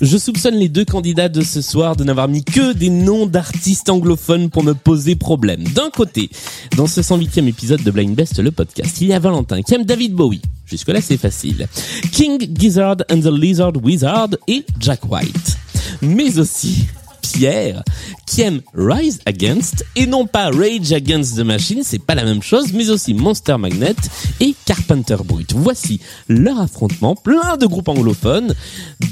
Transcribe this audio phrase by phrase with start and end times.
[0.00, 3.90] Je soupçonne les deux candidats de ce soir de n'avoir mis que des noms d'artistes
[3.90, 5.62] anglophones pour me poser problème.
[5.74, 6.30] D'un côté,
[6.78, 9.84] dans ce 108e épisode de Blind Best, le podcast, il y a Valentin qui aime
[9.84, 10.40] David Bowie.
[10.64, 11.68] Jusque-là, c'est facile.
[12.12, 15.58] King Gizzard and the Lizard Wizard et Jack White.
[16.00, 16.86] Mais aussi
[17.22, 17.82] Pierre
[18.26, 22.42] qui aime Rise Against et non pas Rage Against the Machine, c'est pas la même
[22.42, 23.96] chose, mais aussi Monster Magnet
[24.40, 25.52] et Carpenter Brut.
[25.54, 28.54] Voici leur affrontement, plein de groupes anglophones,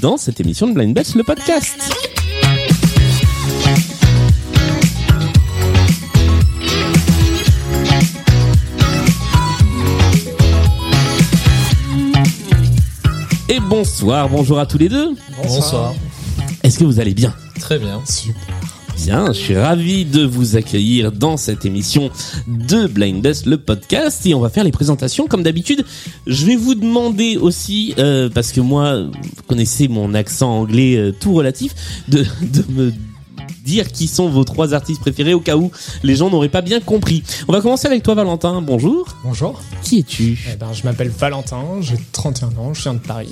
[0.01, 1.77] dans cette émission de Blind Best, le podcast.
[13.51, 15.15] Et bonsoir, bonjour à tous les deux.
[15.43, 15.93] Bonsoir.
[16.63, 17.33] Est-ce que vous allez bien?
[17.59, 18.01] Très bien.
[19.05, 22.09] Bien, je suis ravi de vous accueillir dans cette émission
[22.47, 25.85] de Blind Best, le podcast, et on va faire les présentations comme d'habitude.
[26.27, 31.11] Je vais vous demander aussi, euh, parce que moi, vous connaissez mon accent anglais euh,
[31.17, 31.73] tout relatif,
[32.09, 32.91] de, de me
[33.63, 35.71] dire qui sont vos trois artistes préférés au cas où
[36.03, 37.23] les gens n'auraient pas bien compris.
[37.47, 39.05] On va commencer avec toi Valentin, bonjour.
[39.23, 40.39] Bonjour, Qui es-tu?
[40.51, 43.29] Eh ben, je m'appelle Valentin, j'ai 31 ans, je viens de Paris.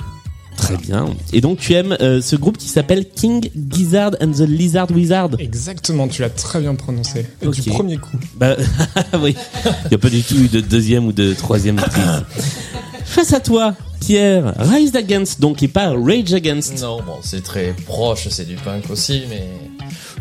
[0.58, 1.06] Très bien.
[1.32, 5.30] Et donc tu aimes euh, ce groupe qui s'appelle King Gizzard and the Lizard Wizard
[5.40, 7.26] Exactement, tu l'as très bien prononcé.
[7.42, 8.18] Du premier coup.
[8.36, 8.58] Bah
[9.22, 12.04] oui, il n'y a pas du tout eu de deuxième ou de troisième prise.
[13.06, 16.82] Face à toi, Pierre, Rise Against, donc et pas Rage Against.
[16.82, 19.48] Non, bon, c'est très proche, c'est du punk aussi, mais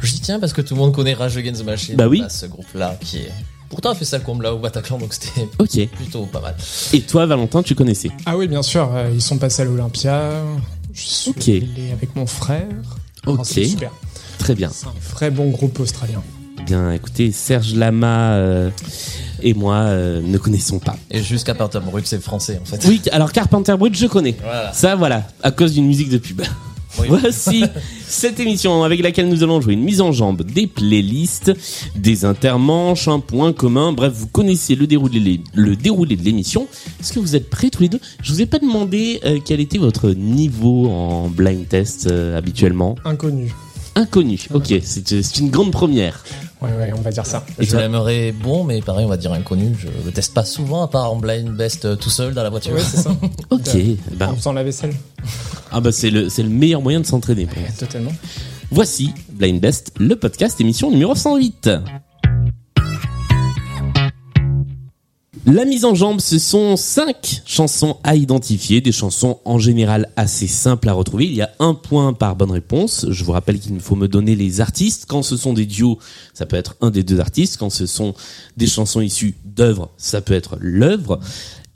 [0.03, 1.97] je dis tiens parce que tout le monde connaît Rage Against the Machine.
[1.97, 2.23] Bah oui.
[2.28, 3.33] ce groupe-là qui est
[3.69, 5.89] pourtant a fait ça comme là au Bataclan, donc c'était Ok.
[5.97, 6.56] plutôt pas mal.
[6.92, 10.31] Et toi, Valentin, tu connaissais Ah oui, bien sûr, euh, ils sont passés à l'Olympia.
[10.92, 11.48] Je suis Ok.
[11.48, 12.67] allé avec mon frère.
[13.27, 13.39] Ok.
[13.41, 13.91] Oh, super.
[14.39, 14.70] Très bien.
[14.72, 16.22] C'est un vrai bon groupe australien.
[16.64, 18.70] Bien, écoutez, Serge Lama euh,
[19.42, 20.97] et moi euh, ne connaissons pas.
[21.11, 22.84] Et jusqu'à Carpenter Brut, c'est français en fait.
[22.89, 24.37] Oui, alors Carpenter Brut, je connais.
[24.43, 24.72] Voilà.
[24.72, 26.43] Ça, voilà, à cause d'une musique de pub.
[26.99, 27.09] Oui.
[27.09, 27.65] Voici
[28.07, 31.53] cette émission avec laquelle nous allons jouer une mise en jambe des playlists,
[31.95, 33.93] des intermanches, un point commun.
[33.93, 36.67] Bref, vous connaissez le déroulé, le déroulé de l'émission.
[37.01, 38.01] Est-ce que vous êtes prêts tous les deux?
[38.23, 42.97] Je vous ai pas demandé euh, quel était votre niveau en blind test euh, habituellement.
[43.05, 43.53] Inconnu.
[43.97, 44.39] Inconnu.
[44.55, 46.23] Ok, c'est c'est une grande première.
[46.62, 47.45] Ouais, ouais, on va dire ça.
[47.59, 49.75] Et Je l'aimerais bon, mais pareil, on va dire inconnu.
[49.79, 52.51] Je le teste pas souvent, à part en blind best euh, tout seul dans la
[52.51, 52.73] voiture.
[52.75, 53.11] Ouais, c'est ça.
[53.51, 53.69] Ok.
[53.69, 54.95] En Ben, faisant la vaisselle.
[55.73, 57.47] ah bah c'est le c'est le meilleur moyen de s'entraîner.
[57.47, 57.69] pour moi.
[57.79, 58.12] Totalement.
[58.71, 61.71] Voici Blind Best, le podcast émission numéro 108.
[65.49, 70.49] La mise en jambe, ce sont cinq chansons à identifier, des chansons en général assez
[70.49, 71.27] simples à retrouver.
[71.27, 73.07] Il y a un point par bonne réponse.
[73.11, 75.05] Je vous rappelle qu'il faut me donner les artistes.
[75.07, 76.01] Quand ce sont des duos,
[76.34, 77.59] ça peut être un des deux artistes.
[77.59, 78.15] Quand ce sont
[78.57, 81.21] des chansons issues d'œuvres, ça peut être l'œuvre.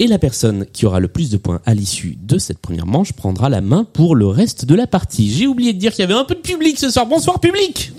[0.01, 3.13] Et la personne qui aura le plus de points à l'issue de cette première manche
[3.13, 5.31] prendra la main pour le reste de la partie.
[5.31, 7.07] J'ai oublié de dire qu'il y avait un peu de public ce soir.
[7.07, 7.93] Bonsoir public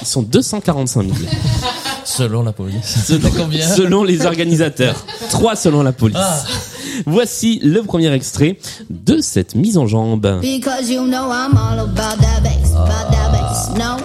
[0.00, 1.14] Ils sont 245 000.
[2.06, 3.04] Selon la police.
[3.06, 5.04] Selon, combien selon les organisateurs.
[5.30, 6.16] Trois selon la police.
[6.18, 6.42] Ah.
[7.04, 8.58] Voici le premier extrait
[8.88, 10.40] de cette mise en jambe.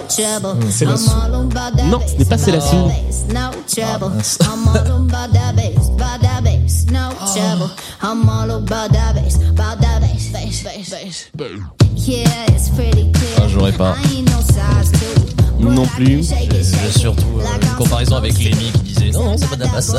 [0.08, 0.58] Trouble.
[0.70, 2.90] C'est la that Non, ce n'est pas C'est la Sou.
[12.74, 13.38] pretty clear.
[13.38, 13.96] Ah, j'aurais pas.
[15.60, 16.30] Non plus.
[16.50, 19.68] J'ai surtout euh, une comparaison avec Lémi qui disait non, non, c'est pas de la
[19.68, 19.94] basse.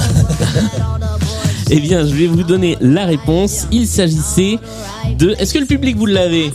[1.70, 3.68] Eh bien, je vais vous donner la réponse.
[3.72, 4.60] Il s'agissait
[5.18, 5.36] de...
[5.40, 6.54] Est-ce que le public, vous l'avez?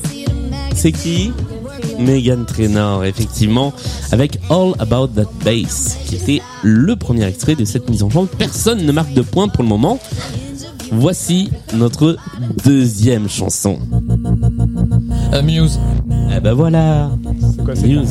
[0.74, 1.32] C'est qui?
[1.98, 3.72] Megan Trainor, effectivement,
[4.12, 8.28] avec All About That Bass, qui était le premier extrait de cette mise en jambe.
[8.38, 9.98] Personne ne marque de points pour le moment.
[10.92, 12.16] Voici notre
[12.64, 13.78] deuxième chanson.
[15.32, 15.78] Amuse.
[16.34, 17.10] Eh ben voilà.
[17.40, 18.06] C'est quoi, c'est News.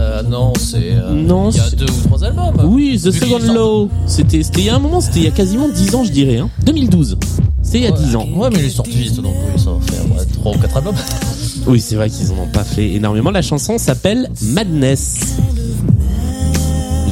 [0.00, 0.92] Euh, non, c'est.
[0.94, 2.54] euh, Non, Il y a c'est- deux ou trois albums.
[2.64, 3.88] Oui, The Vu Second sort- Law.
[4.06, 6.10] C'était, c'était il y a un moment, c'était il y a quasiment 10 ans, je
[6.10, 6.38] dirais.
[6.38, 6.48] Hein.
[6.64, 7.18] 2012.
[7.62, 8.26] C'est il y a 10 ans.
[8.34, 10.76] Ouais, mais il est sorti vite, donc oui, ça va faire ouais, trois ou quatre
[10.78, 10.94] albums.
[11.66, 13.30] Oui, c'est vrai qu'ils en ont pas fait énormément.
[13.30, 15.18] La chanson s'appelle Madness.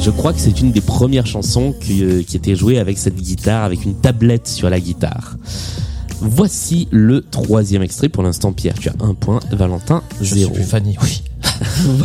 [0.01, 3.17] Je crois que c'est une des premières chansons qui, euh, qui était jouée avec cette
[3.17, 5.35] guitare, avec une tablette sur la guitare.
[6.21, 8.09] Voici le troisième extrait.
[8.09, 9.39] Pour l'instant, Pierre, tu as un point.
[9.51, 10.53] Valentin, Je suis zéro.
[10.53, 11.21] plus Fanny, oui.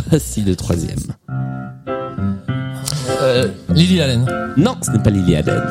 [0.09, 0.99] Voici le troisième.
[3.21, 4.25] Euh, Lily Allen.
[4.57, 5.61] Non, ce n'est pas Lily Allen.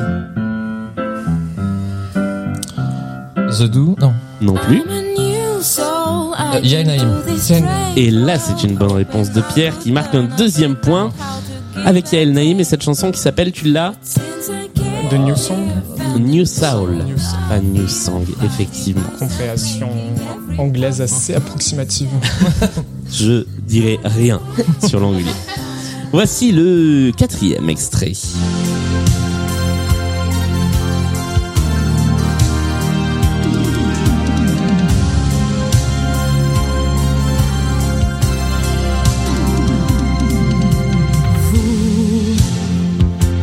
[3.59, 4.13] The Do, non.
[4.41, 4.83] Non plus.
[4.83, 7.09] Euh, Yael Naïm.
[7.97, 11.11] Et là, c'est une bonne réponse de Pierre qui marque un deuxième point.
[11.85, 13.93] avec Yael Naïm et cette chanson qui s'appelle, tu l'as
[15.15, 15.65] De New Song,
[16.19, 16.91] New Soul.
[16.91, 17.05] New Soul.
[17.49, 19.05] Pas New Song, effectivement.
[19.17, 19.89] compréhension
[20.59, 22.09] anglaise assez approximative.
[23.13, 24.41] Je dirai rien
[24.85, 25.23] sur l'anglais.
[26.11, 28.11] Voici le quatrième extrait.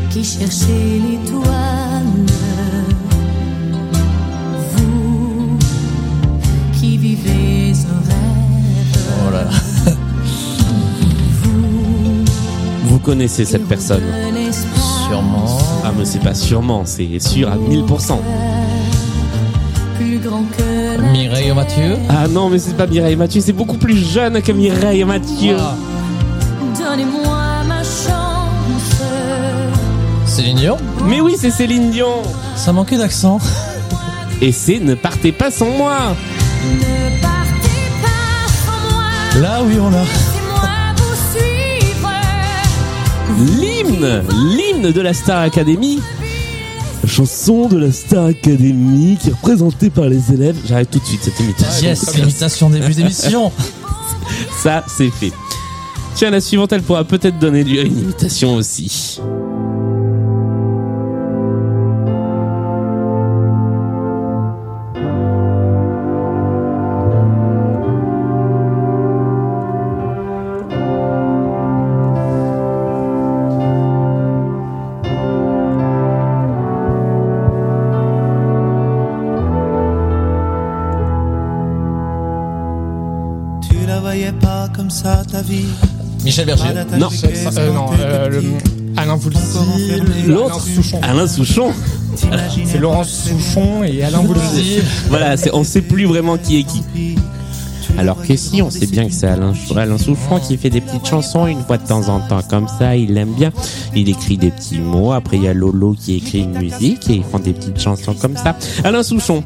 [0.10, 1.21] qui cherchez
[13.12, 14.04] connaissez cette personne
[15.10, 15.58] Sûrement.
[15.84, 18.18] Ah mais c'est pas sûrement, c'est sûr à 1000%.
[19.98, 21.98] plus grand que la Mireille Mathieu?
[22.08, 25.58] Ah non mais c'est pas Mireille Mathieu, c'est beaucoup plus jeune que Mireille Mathieu.
[25.60, 25.76] Ah,
[26.80, 29.02] Donnez-moi ma chance.
[30.26, 30.78] Céline Dion?
[31.04, 32.22] Mais oui c'est Céline Dion.
[32.56, 33.40] Ça manquait d'accent.
[34.42, 35.98] Et c'est Ne partez pas sans moi.
[36.64, 39.42] Ne partez pas sans moi.
[39.42, 40.31] Là oui on a.
[43.40, 44.24] L'hymne,
[44.56, 46.00] l'hymne de la Star Academy.
[47.04, 50.58] La chanson de la Star Academy qui est représentée par les élèves.
[50.66, 51.88] J'arrête tout de suite cette imitation.
[51.88, 53.52] Yes, imitation début d'émission.
[54.62, 55.32] Ça, c'est fait.
[56.16, 59.20] Tiens, la suivante, elle pourra peut-être donner lieu à une imitation aussi.
[86.42, 86.74] Michel Berger.
[86.74, 87.10] D'attache Non.
[87.58, 88.44] Euh, non, euh, le,
[88.98, 89.40] Alain Voulzy,
[90.28, 91.00] L'autre, Alain Souchon.
[91.02, 91.74] Alain Souchon.
[92.16, 94.80] T'imaginais C'est Laurence Souchon et Alain Voulzy.
[95.10, 96.84] Voilà, on sait plus vraiment qui est qui.
[97.98, 101.06] Alors que si, on sait bien que c'est Alain, Alain Souchon qui fait des petites
[101.06, 103.52] chansons une fois de temps en temps comme ça, il aime bien.
[103.96, 107.16] Il écrit des petits mots, après il y a Lolo qui écrit une musique et
[107.16, 108.56] ils font des petites chansons comme ça.
[108.84, 109.44] Alain Souchon,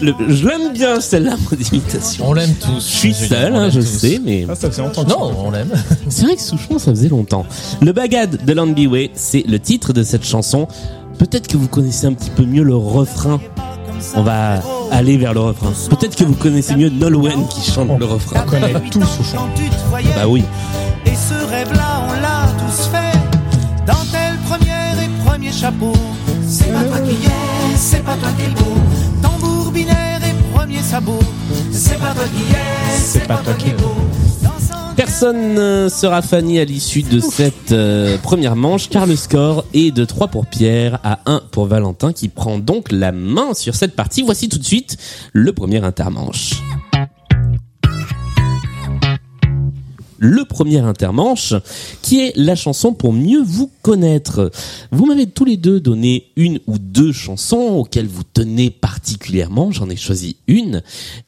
[0.00, 2.24] le- je l'aime bien celle-là, mon imitation.
[2.28, 2.80] On l'aime tous.
[2.88, 3.86] Je suis seul, hein, je tous.
[3.86, 4.46] sais, mais...
[4.48, 5.70] Ah, ça faisait longtemps que Non, on l'aime.
[6.08, 7.44] C'est vrai que Souchon, ça faisait longtemps.
[7.80, 10.68] Le Bagad de Land Way, c'est le titre de cette chanson.
[11.18, 13.40] Peut-être que vous connaissez un petit peu mieux le refrain.
[14.14, 14.62] On va
[14.92, 15.72] aller vers le refrain.
[15.90, 18.42] Peut-être que vous connaissez mieux Nolwenn qui chante le refrain.
[18.46, 19.38] On connaît tout Souchon.
[20.14, 20.44] Bah oui.
[21.06, 23.18] Et ce rêve-là, on l'a tous fait.
[23.86, 25.92] Dentelle première et premier chapeau.
[26.46, 28.80] C'est pas toi qui es, c'est pas toi qui es beau.
[29.84, 31.18] Tambour binaire et premier sabot.
[31.70, 33.94] C'est pas toi qui es, c'est pas toi qui es beau.
[34.42, 39.64] Dansant Personne ne sera Fanny à l'issue de cette euh, première manche car le score
[39.74, 43.74] est de 3 pour Pierre à 1 pour Valentin qui prend donc la main sur
[43.74, 44.22] cette partie.
[44.22, 44.96] Voici tout de suite
[45.32, 46.54] le premier intermanche.
[50.18, 51.54] Le premier intermanche,
[52.02, 54.50] qui est la chanson pour mieux vous connaître.
[54.90, 59.70] Vous m'avez tous les deux donné une ou deux chansons auxquelles vous tenez particulièrement.
[59.70, 60.82] J'en ai choisi une.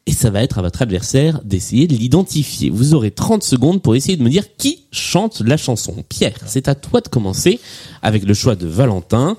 [0.07, 2.71] Et ça va être à votre adversaire d'essayer de l'identifier.
[2.71, 5.95] Vous aurez 30 secondes pour essayer de me dire qui chante la chanson.
[6.09, 7.61] Pierre, c'est à toi de commencer
[8.03, 9.37] avec le choix de Valentin.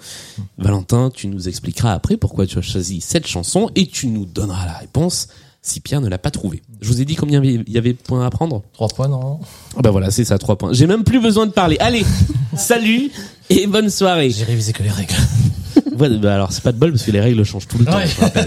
[0.58, 4.66] Valentin, tu nous expliqueras après pourquoi tu as choisi cette chanson et tu nous donneras
[4.66, 5.28] la réponse
[5.62, 6.62] si Pierre ne l'a pas trouvé.
[6.82, 9.40] Je vous ai dit combien il y avait de points à prendre Trois points, non
[9.78, 10.74] Ah Bah voilà, c'est ça, trois points.
[10.74, 11.78] J'ai même plus besoin de parler.
[11.80, 12.04] Allez,
[12.58, 13.12] salut
[13.50, 14.32] et bonne soirée.
[14.32, 15.14] J'ai révisé que les règles.
[15.98, 17.98] Ouais, bah alors c'est pas de bol parce que les règles changent tout le temps.
[17.98, 18.08] Ouais.
[18.08, 18.40] je.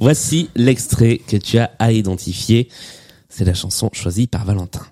[0.00, 2.68] Voici l'extrait que tu as à identifier.
[3.28, 4.82] C'est la chanson choisie par Valentin.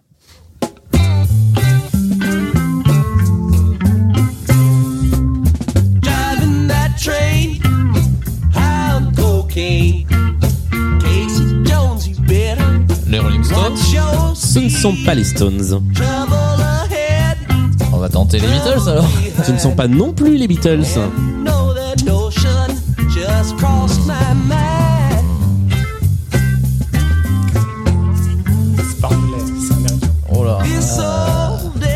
[14.35, 15.81] Ce ne sont pas les Stones.
[17.93, 19.09] On va tenter les Beatles alors.
[19.45, 20.85] Ce ne sont pas non plus les Beatles.
[30.33, 30.59] Oh là.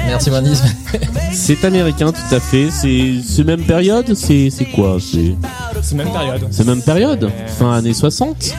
[0.06, 0.60] Merci Mandy.
[1.32, 2.70] C'est américain, tout à fait.
[2.70, 4.14] C'est c'est même période?
[4.14, 4.98] C'est c'est quoi?
[5.00, 5.34] C'est
[5.82, 6.46] C'est même période.
[6.50, 7.30] c'est même période?
[7.58, 8.54] Fin années 60.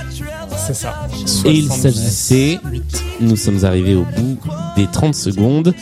[0.65, 0.95] C'est ça.
[1.45, 1.81] Et il 70.
[1.81, 2.59] s'agissait,
[3.21, 4.39] nous sommes arrivés au bout
[4.75, 5.75] des 30 secondes.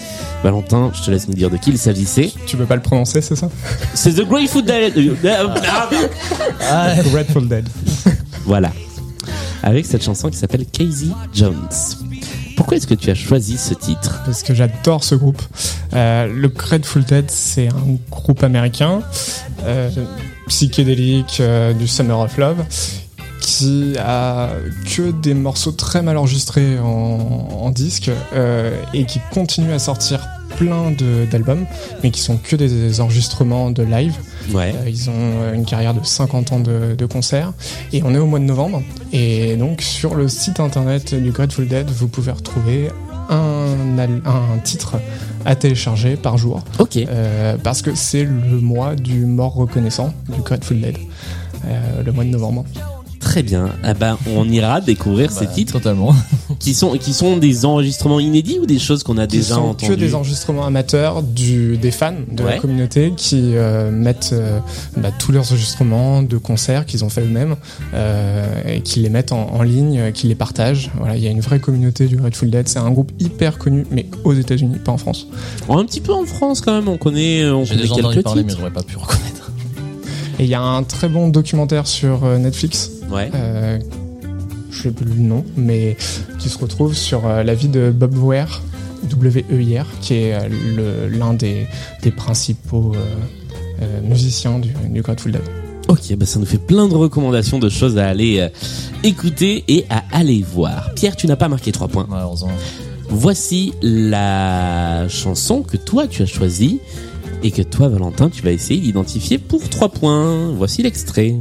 [0.44, 2.34] Valentin, je te laisse me dire de qui il s'agissait.
[2.46, 3.50] Tu peux pas le prononcer, c'est ça?
[3.94, 4.94] C'est The Grateful Dead.
[7.12, 7.70] Grateful Dead.
[8.44, 8.74] Voilà.
[9.64, 11.70] Avec cette chanson qui s'appelle Casey Jones.
[11.70, 14.22] Pourquoi Pourquoi est-ce que tu as choisi ce titre?
[14.26, 15.42] Parce que j'adore ce groupe.
[15.94, 19.00] Euh, le Grateful Dead, c'est un groupe américain
[19.66, 19.90] euh,
[20.48, 22.66] psychédélique euh, du Summer of Love
[23.44, 24.50] qui a
[24.96, 26.86] que des morceaux très mal enregistrés en,
[27.62, 30.26] en disque euh, et qui continue à sortir
[30.58, 30.92] plein
[31.30, 31.66] d'albums,
[32.04, 34.16] mais qui sont que des enregistrements de live.
[34.54, 34.74] Ouais.
[34.76, 37.52] Euh, ils ont euh, une carrière de 50 ans de, de concerts
[37.92, 38.82] et on est au mois de novembre.
[39.12, 42.90] Et donc sur le site internet du Grateful Dead, vous pouvez retrouver
[43.30, 44.96] un, titre
[45.46, 46.98] à télécharger par jour Ok.
[46.98, 50.98] euh, parce que c'est le mois du mort reconnaissant du Grateful Dead,
[51.66, 52.64] euh, le mois de novembre.
[53.34, 53.70] Très bien.
[53.84, 56.14] Ah ben, on ira découvrir ces Bah, titres Totalement.
[56.60, 59.62] qui sont qui sont des enregistrements inédits ou des choses qu'on a Qui déjà sont
[59.62, 59.92] entendues.
[59.94, 62.52] que des enregistrements amateurs du, des fans de Ouais.
[62.52, 64.60] la communauté qui euh, mettent euh,
[64.98, 67.56] bah, tous leurs enregistrements de concerts qu'ils ont fait eux-mêmes
[67.96, 70.92] euh, et qui les mettent en, en ligne, qui les partagent.
[71.00, 72.68] Voilà, il y a une vraie communauté du Grateful Dead.
[72.68, 75.26] C'est un groupe hyper connu, mais aux États-Unis, pas en France.
[75.68, 76.88] Oh, un petit peu en France quand même.
[76.88, 78.60] On connaît on J'ai connaît déjà entendu quelques parler, mais titres.
[78.60, 79.52] j'aurais pas pu reconnaître.
[80.40, 82.92] Et il y a un très bon documentaire sur Netflix.
[83.14, 83.30] Ouais.
[83.36, 83.80] Euh,
[84.72, 85.96] je sais plus le nom, mais
[86.40, 88.62] qui se retrouve sur euh, la vie de Bob Weir,
[89.10, 91.68] W-E-I-R, qui est euh, l'un des,
[92.02, 93.06] des principaux euh,
[93.82, 95.42] euh, musiciens du, du Grateful Dead.
[95.90, 98.50] Ok, bah ça nous fait plein de recommandations de choses à aller euh,
[99.04, 100.92] écouter et à aller voir.
[100.96, 102.08] Pierre, tu n'as pas marqué trois points.
[102.10, 102.52] Malheureusement.
[103.10, 106.80] Voici la chanson que toi tu as choisie
[107.44, 110.52] et que toi Valentin tu vas essayer d'identifier pour trois points.
[110.54, 111.36] Voici l'extrait.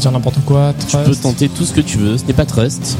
[0.00, 0.74] Dire n'importe quoi.
[0.88, 2.96] Tu peux tenter tout ce que tu veux, ce n'est pas Trust.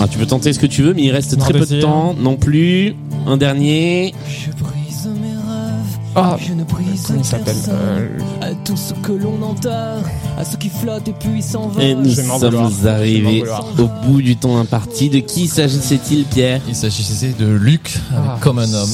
[0.00, 2.14] Ah, tu peux tenter ce que tu veux, mais il reste très peu de temps
[2.18, 2.94] non plus.
[3.26, 4.14] Un dernier.
[4.28, 5.98] Je brise mes rêves.
[6.14, 7.56] Ah, je ne brise comment il s'appelle.
[7.68, 8.08] Euh,
[8.40, 9.98] À tout ce que l'on enterre,
[10.38, 11.82] à ceux qui flottent et puis s'envolent.
[11.82, 13.42] Et nous sommes arrivés
[13.78, 15.10] au bout du temps imparti.
[15.10, 16.60] De qui s'agissait-il, Pierre?
[16.68, 18.38] Il s'agissait de Luc, avec Ah.
[18.40, 18.90] Comme un homme.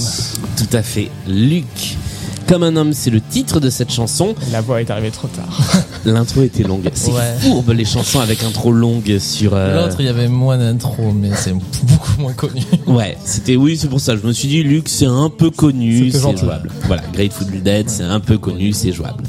[0.57, 1.99] Tout à fait, Luc.
[2.47, 4.35] Comme un homme, c'est le titre de cette chanson.
[4.53, 5.59] La voix est arrivée trop tard.
[6.05, 6.89] L'intro était longue.
[6.95, 7.35] C'est Ouais.
[7.41, 9.55] fourbe les chansons avec intro longue sur.
[9.55, 12.61] euh, L'autre, il y avait moins d'intro, mais c'est beaucoup moins connu.
[12.87, 14.15] Ouais, c'était oui, c'est pour ça.
[14.17, 16.71] Je me suis dit, Luc, c'est un peu connu, c'est jouable.
[16.87, 19.25] Voilà, Grateful Dead, c'est un peu connu, c'est jouable.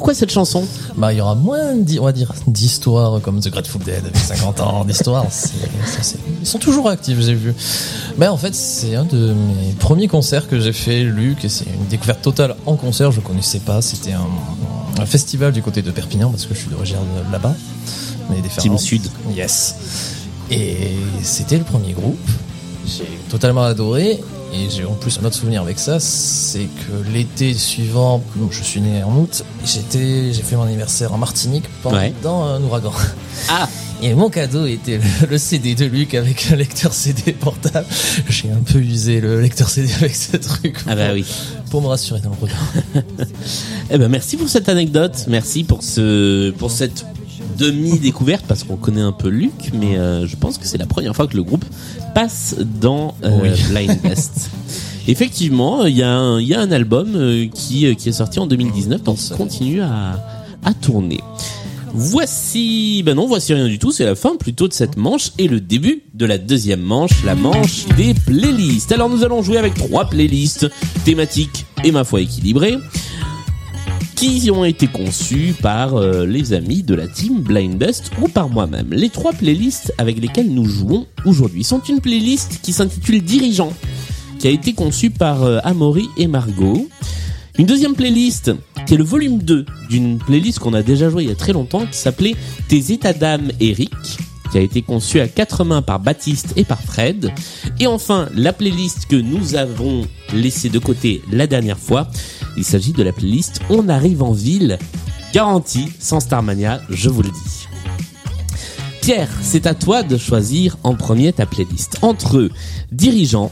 [0.00, 0.64] Pourquoi cette chanson?
[0.96, 4.60] Bah, il y aura moins, on va dire, d'histoires comme The Grateful Dead avec 50
[4.60, 5.26] ans d'histoire.
[5.28, 5.48] C'est-
[5.84, 7.54] ça, c'est- Ils sont toujours actifs, j'ai vu.
[8.16, 11.66] Bah, en fait, c'est un de mes premiers concerts que j'ai fait, Luc, et c'est
[11.66, 13.12] une découverte totale en concert.
[13.12, 13.82] Je connaissais pas.
[13.82, 14.26] C'était un,
[15.02, 17.54] un festival du côté de Perpignan parce que je suis d'origine de là-bas.
[18.30, 18.78] Mais des Team.
[18.78, 19.02] Sud.
[19.36, 19.74] Yes.
[20.50, 22.16] Et c'était le premier groupe.
[22.86, 24.20] J'ai totalement adoré.
[24.52, 28.20] Et j'ai en plus un autre souvenir avec ça, c'est que l'été suivant,
[28.50, 32.12] je suis né en août, j'étais, j'ai fait mon anniversaire en Martinique pendant Ouais.
[32.24, 32.90] un ouragan.
[33.48, 33.68] Ah
[34.02, 37.86] Et mon cadeau était le, le CD de Luc avec un lecteur CD portable.
[38.28, 41.24] J'ai un peu usé le lecteur CD avec ce truc Ah bah pour- oui.
[41.70, 42.72] pour me rassurer dans le regard.
[43.92, 47.04] Eh ben merci pour cette anecdote, merci pour ce pour cette
[47.58, 50.86] demi découverte parce qu'on connaît un peu Luc, mais euh, je pense que c'est la
[50.86, 51.64] première fois que le groupe
[52.14, 53.48] passe dans euh, Oui.
[53.70, 54.50] Blind Best.
[55.08, 58.12] Effectivement, il y a un il y a un album euh, qui euh, qui est
[58.12, 60.22] sorti en 2019 donc qui continue à
[60.64, 61.20] à tourner.
[61.92, 65.48] Voici, ben non, voici rien du tout, c'est la fin plutôt de cette manche et
[65.48, 68.92] le début de la deuxième manche, la manche des playlists.
[68.92, 70.70] Alors nous allons jouer avec trois playlists
[71.04, 72.76] thématiques et ma foi équilibrées
[74.20, 78.50] qui ont été conçues par euh, les amis de la team Blind Best ou par
[78.50, 78.88] moi-même.
[78.92, 83.72] Les trois playlists avec lesquelles nous jouons aujourd'hui sont une playlist qui s'intitule Dirigeant,
[84.38, 86.86] qui a été conçue par euh, Amaury et Margot.
[87.56, 88.52] Une deuxième playlist
[88.86, 91.54] qui est le volume 2 d'une playlist qu'on a déjà jouée il y a très
[91.54, 92.36] longtemps qui s'appelait
[92.68, 93.90] Tes états d'âme Eric
[94.50, 97.32] qui a été conçue à quatre mains par Baptiste et par Fred.
[97.78, 102.08] Et enfin, la playlist que nous avons laissée de côté la dernière fois,
[102.56, 104.78] il s'agit de la playlist On arrive en ville,
[105.32, 107.66] garantie sans Starmania, je vous le dis.
[109.00, 111.98] Pierre, c'est à toi de choisir en premier ta playlist.
[112.02, 112.50] Entre
[112.92, 113.50] Dirigeant,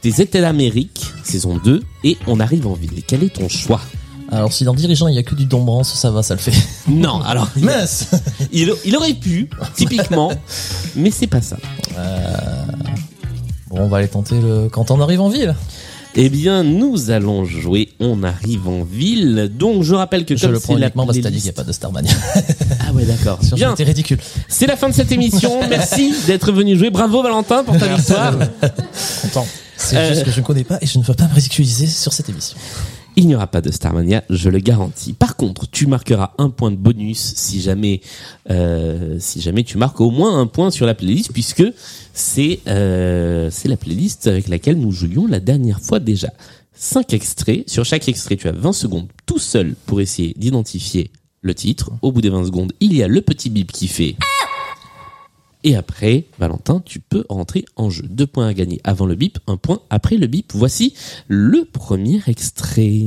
[0.00, 3.02] Tes états d'Amérique, saison 2, et On arrive en ville.
[3.06, 3.80] Quel est ton choix?
[4.32, 6.52] Alors si dans Dirigeant il y a que du Dombrance, ça va, ça le fait.
[6.88, 8.08] Non, alors Mince
[8.52, 10.32] il, il aurait pu, typiquement,
[10.96, 11.56] mais c'est pas ça.
[13.68, 15.54] Bon Bon, on va aller tenter le quand on arrive en ville.
[16.18, 19.50] Eh bien, nous allons jouer On arrive en ville.
[19.54, 21.36] Donc, je rappelle que Je comme le c'est prends la uniquement parce que t'as dit
[21.36, 22.10] qu'il n'y a pas de Starmania.
[22.88, 23.38] Ah ouais, d'accord.
[23.54, 23.70] Bien.
[23.70, 24.18] C'était ridicule.
[24.48, 25.60] C'est la fin de cette émission.
[25.68, 26.88] Merci d'être venu jouer.
[26.88, 28.34] Bravo Valentin pour ta victoire.
[29.22, 29.46] Content.
[29.76, 30.08] C'est Euh.
[30.08, 32.30] juste que je ne connais pas et je ne veux pas me ridiculiser sur cette
[32.30, 32.56] émission.
[33.18, 35.14] Il n'y aura pas de Starmania, je le garantis.
[35.14, 38.02] Par contre, tu marqueras un point de bonus si jamais,
[38.50, 41.64] euh, si jamais tu marques au moins un point sur la playlist, puisque
[42.12, 46.28] c'est euh, c'est la playlist avec laquelle nous jouions la dernière fois déjà.
[46.74, 47.66] Cinq extraits.
[47.66, 51.92] Sur chaque extrait, tu as 20 secondes tout seul pour essayer d'identifier le titre.
[52.02, 54.16] Au bout des 20 secondes, il y a le petit bip qui fait.
[55.66, 58.04] Et après, Valentin, tu peux rentrer en jeu.
[58.08, 60.52] Deux points à gagner avant le bip, un point après le bip.
[60.54, 60.94] Voici
[61.26, 63.02] le premier extrait.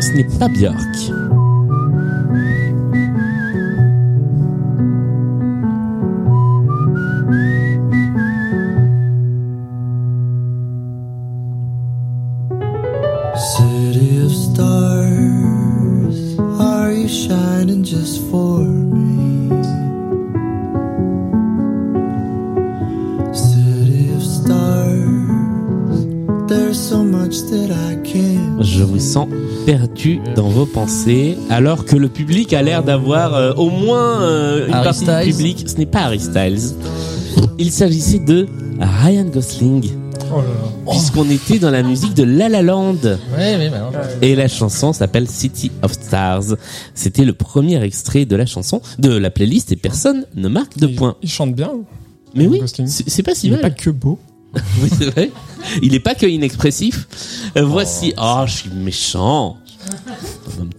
[0.00, 1.19] Ce n'est pas Björk.
[31.48, 35.24] Alors que le public a l'air d'avoir euh, au moins euh, une Harry partie Styles.
[35.26, 35.68] du public.
[35.68, 36.74] Ce n'est pas Harry Styles.
[37.58, 38.46] Il s'agissait de
[38.80, 39.90] Ryan Gosling,
[40.32, 40.90] Oh là là.
[40.92, 42.96] puisqu'on était dans la musique de La La Land.
[43.04, 43.90] Oui, non.
[44.22, 46.56] Et la chanson s'appelle City of Stars.
[46.94, 50.86] C'était le premier extrait de la chanson, de la playlist, et personne ne marque de
[50.88, 51.16] Il- points.
[51.22, 51.70] Il chante bien.
[52.34, 52.86] Mais oui, Gosling.
[52.86, 53.60] c'est c'est pas si Il mal.
[53.60, 54.18] est pas que beau.
[54.82, 55.30] Oui, c'est vrai.
[55.82, 57.06] Il est pas que inexpressif.
[57.56, 58.12] Euh, voici.
[58.20, 59.56] Oh, je suis méchant.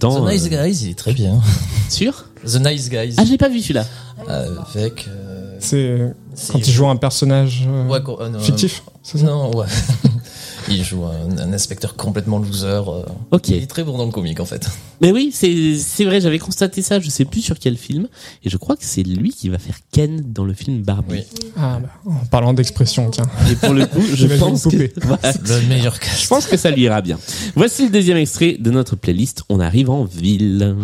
[0.02, 1.40] Temps, The Nice euh, Guys, il est très bien.
[1.90, 2.26] sûr.
[2.46, 3.14] The Nice Guys.
[3.18, 3.86] Ah, je l'ai pas vu celui-là.
[4.28, 5.08] Avec.
[5.08, 8.84] euh, C'est euh, c'est- quand il joue un personnage euh, Ouais, quoi, euh, non, fictif.
[9.16, 9.66] Non, ouais.
[10.72, 12.66] Il joue un, un inspecteur complètement loser.
[12.88, 13.04] euh.
[13.32, 13.50] Ok.
[13.50, 14.68] Il est très bon dans le comique, en fait.
[15.02, 16.22] Mais oui, c'est c'est vrai.
[16.22, 17.00] J'avais constaté ça.
[17.00, 18.08] Je sais plus sur quel film.
[18.44, 21.24] Et je crois que c'est lui qui va faire Ken dans le film Barbie.
[21.34, 21.42] Oui.
[21.58, 23.30] Ah, bah, en parlant d'expression, tiens.
[23.52, 26.28] Et pour le coup, je pense que voilà, Le meilleur je cast.
[26.30, 27.20] pense que ça lui ira bien.
[27.56, 29.44] Voici le deuxième extrait de notre playlist.
[29.50, 30.76] On arrive en ville.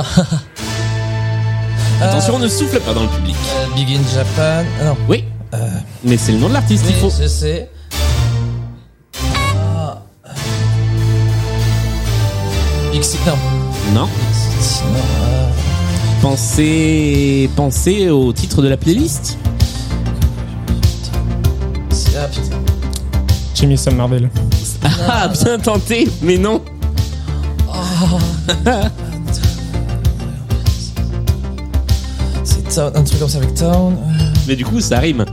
[0.00, 0.04] Ah,
[2.04, 3.36] Attention, ne souffle pas dans le public.
[3.56, 4.64] euh, Big in Japan.
[4.80, 4.96] Ah, non.
[5.08, 5.24] Oui.
[5.54, 5.68] Euh,
[6.04, 6.84] Mais c'est le nom de l'artiste.
[6.88, 7.10] Il faut.
[7.10, 7.68] sais.
[9.76, 9.98] Ah.
[12.92, 13.18] Big City.
[13.26, 13.36] Non.
[13.94, 14.06] Non.
[14.06, 14.98] Big City, non.
[15.22, 15.48] euh,
[16.22, 19.38] Pensez, pensez au titre de la playlist.
[21.90, 22.56] c'est- ah, putain.
[23.54, 24.28] Jimmy Somerville.
[25.08, 26.62] Ah, bien tenté, mais non.
[28.46, 28.64] C'est
[32.74, 33.94] Town- un truc comme ça avec Town.
[33.94, 35.24] euh, Mais du coup, ça rime.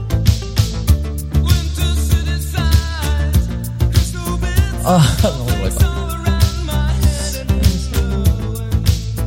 [4.84, 5.84] Ah, non, je l'aurais pas.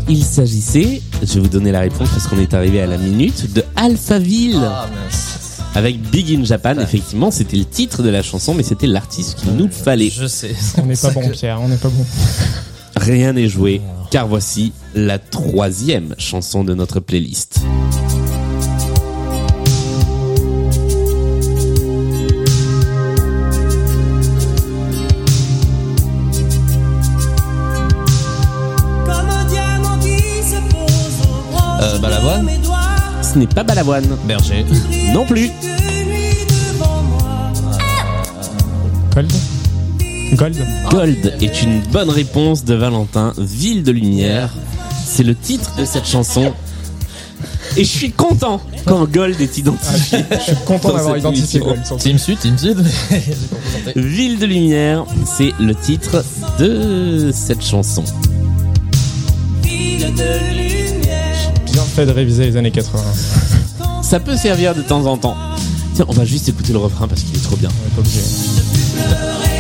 [0.09, 3.53] Il s'agissait, je vais vous donner la réponse parce qu'on est arrivé à la minute,
[3.53, 4.59] de Alphaville.
[4.61, 5.27] Ah, mince.
[5.73, 9.53] Avec Big in Japan, effectivement, c'était le titre de la chanson, mais c'était l'artiste qu'il
[9.53, 10.09] nous fallait.
[10.09, 10.53] Je sais.
[10.81, 12.05] On n'est pas bon, Pierre, on n'est pas bon.
[13.01, 17.61] Rien n'est joué, car voici la troisième chanson de notre playlist.
[29.05, 32.49] Comme un diamant qui se pose au bras Euh, Balavoine.
[33.23, 34.05] Ce n'est pas Balavoine.
[34.27, 34.65] Berger.
[35.13, 35.49] Non plus.
[36.77, 37.51] Moi.
[40.33, 40.55] Gold
[40.89, 43.33] Gold est une bonne réponse de Valentin.
[43.37, 44.53] Ville de lumière.
[45.05, 46.53] C'est le titre de cette chanson.
[47.75, 50.19] Et je suis content quand Gold est identifié.
[50.31, 51.59] Je suis content d'avoir identifié.
[51.59, 51.81] Gold.
[51.99, 52.77] Team Sud, Team Sud.
[53.95, 56.23] Ville de lumière, c'est le titre
[56.59, 58.03] de cette chanson.
[59.63, 61.53] Ville de lumière.
[61.71, 63.03] Bien fait de réviser les années 80.
[64.01, 65.37] Ça peut servir de temps en temps.
[65.93, 67.69] Tiens, on va juste écouter le refrain parce qu'il est trop bien.
[67.97, 69.50] On est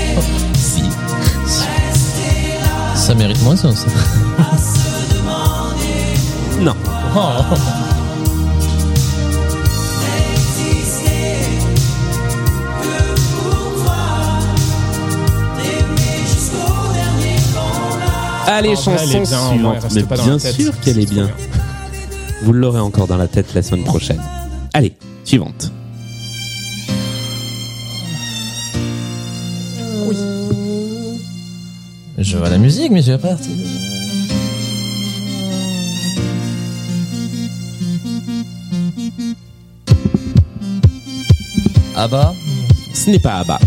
[3.11, 3.75] ça mérite moins ça.
[3.75, 3.87] ça.
[6.61, 6.73] non.
[7.13, 7.19] Oh.
[18.47, 19.87] Allez, chanson bien, suivante.
[19.93, 21.29] Mais bien sûr qu'elle est bien.
[22.43, 24.21] Vous l'aurez encore dans la tête la semaine prochaine.
[24.73, 24.93] Allez,
[25.25, 25.69] suivante.
[30.07, 30.60] Oui.
[32.23, 33.49] Je vois la musique, mais j'ai pas parti.
[41.95, 42.33] Ah bah
[42.93, 43.59] Ce n'est pas Abba.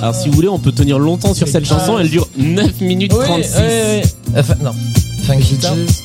[0.00, 1.98] Alors si vous voulez, on peut tenir longtemps sur cette chanson.
[1.98, 3.52] Elle dure 9 minutes Oui, 36.
[3.56, 3.62] oui,
[4.02, 4.10] oui.
[4.38, 4.72] Enfin, non.
[5.26, 5.40] Town.
[5.40, 6.02] Gees.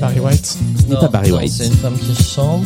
[0.00, 1.52] Barry White, Ce n'est pas Barry non, White.
[1.52, 2.64] C'est une femme qui chante.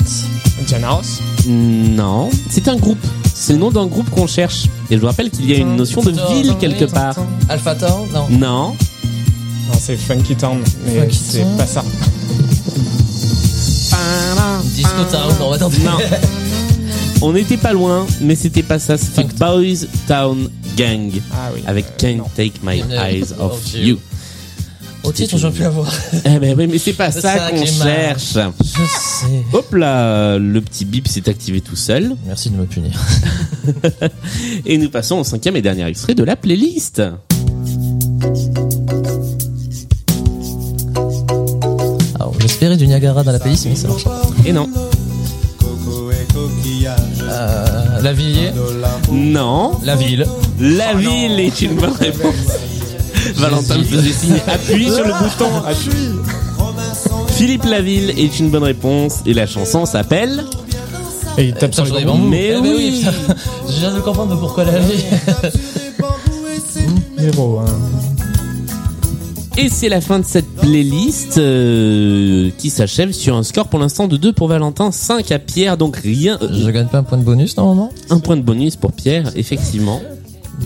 [0.67, 1.21] Diana Ross.
[1.49, 3.05] Non, c'est un groupe.
[3.35, 4.67] C'est le nom d'un groupe qu'on cherche.
[4.91, 7.17] Et je vous rappelle qu'il y a une notion de ville quelque part.
[7.49, 8.27] Alpha Town Non.
[8.31, 8.69] Non.
[8.69, 11.83] Non, c'est Funky Town, mais c'est pas ça.
[14.75, 15.79] Disco Town, on va tenter.
[15.83, 15.99] Non.
[17.27, 18.99] On n'était pas loin, mais c'était pas ça.
[18.99, 21.63] C'était Boys Town Gang Ah oui.
[21.67, 22.25] avec Euh, Can't non.
[22.37, 23.97] Take My Eyes Off of You.
[25.05, 25.91] Au titre, j'aurais pu l'avoir.
[26.27, 28.35] Eh ben oui, mais c'est pas ça qu'on cherche.
[28.35, 29.43] Je sais.
[29.55, 32.15] Hop là, le petit bip s'est activé tout seul.
[32.27, 32.93] Merci de me punir.
[34.67, 37.01] Et nous passons au cinquième et dernier extrait de la playlist.
[42.17, 44.21] Alors, j'espérais du Niagara dans la playlist, mais ça marche pas.
[44.45, 44.69] Et non.
[47.35, 48.53] Euh, la ville.
[49.11, 49.79] Non.
[49.83, 50.27] La ville.
[50.61, 52.35] La ville est une bonne réponse.
[53.37, 54.41] Valentin me faisait signe.
[54.47, 55.51] Appuie sur le bouton.
[57.29, 59.21] Philippe Laville est une bonne réponse.
[59.27, 60.45] Et la chanson s'appelle
[61.39, 62.29] Et il tape sur Sur les bambous.
[62.29, 63.05] Mais Eh ben oui.
[63.05, 63.35] putain.
[63.69, 65.05] Je viens de comprendre pourquoi la vie.
[67.19, 67.94] Héros, hein.
[69.57, 74.09] Et c'est la fin de cette playlist euh, qui s'achève sur un score pour l'instant
[74.09, 76.39] de 2 pour Valentin, 5 à Pierre, donc rien.
[76.43, 79.31] euh, Je gagne pas un point de bonus normalement un point de bonus pour Pierre,
[79.37, 80.03] effectivement.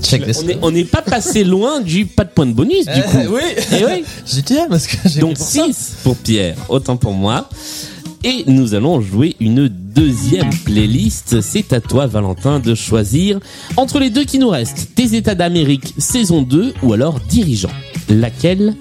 [0.03, 0.23] Check
[0.63, 3.35] On n'est pas passé loin du pas de point de bonus du coup.
[3.35, 3.43] oui.
[3.73, 4.05] Eh oui.
[4.27, 5.67] J'y tiens parce que j'ai Donc pris pour ça.
[5.67, 7.49] 6 pour Pierre, autant pour moi.
[8.25, 11.41] Et nous allons jouer une deuxième playlist.
[11.41, 13.39] C'est à toi, Valentin, de choisir
[13.77, 14.89] entre les deux qui nous restent.
[14.95, 17.71] Tes États d'Amérique, saison 2, ou alors Dirigeant.
[18.09, 18.75] Laquelle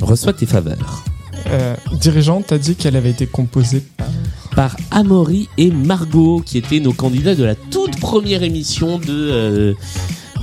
[0.00, 1.04] reçoit tes faveurs
[1.48, 4.06] Euh, dirigeante, t'as dit qu'elle avait été composée par.
[4.54, 9.74] Par Amaury et Margot, qui étaient nos candidats de la toute première émission de, euh,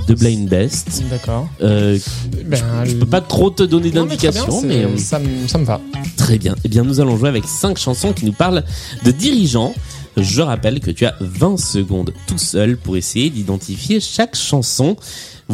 [0.06, 1.02] de Blind Best.
[1.10, 1.48] D'accord.
[1.62, 1.98] Euh,
[2.44, 4.84] Ben, je peux pas trop te donner mais d'indications, mais...
[4.84, 5.80] euh, ça, me- ça me va.
[6.18, 6.54] Très bien.
[6.62, 8.64] Eh bien, nous allons jouer avec cinq chansons qui nous parlent
[9.02, 9.72] de dirigeants.
[10.18, 14.94] Je rappelle que tu as 20 secondes tout seul pour essayer d'identifier chaque chanson.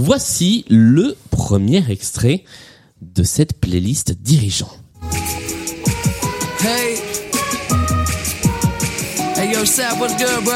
[0.01, 2.45] Voici le premier extrait
[3.03, 4.71] de cette playlist dirigeant.
[6.61, 7.01] Hey.
[9.37, 10.55] Hey, yo, Sap, what's good, bro?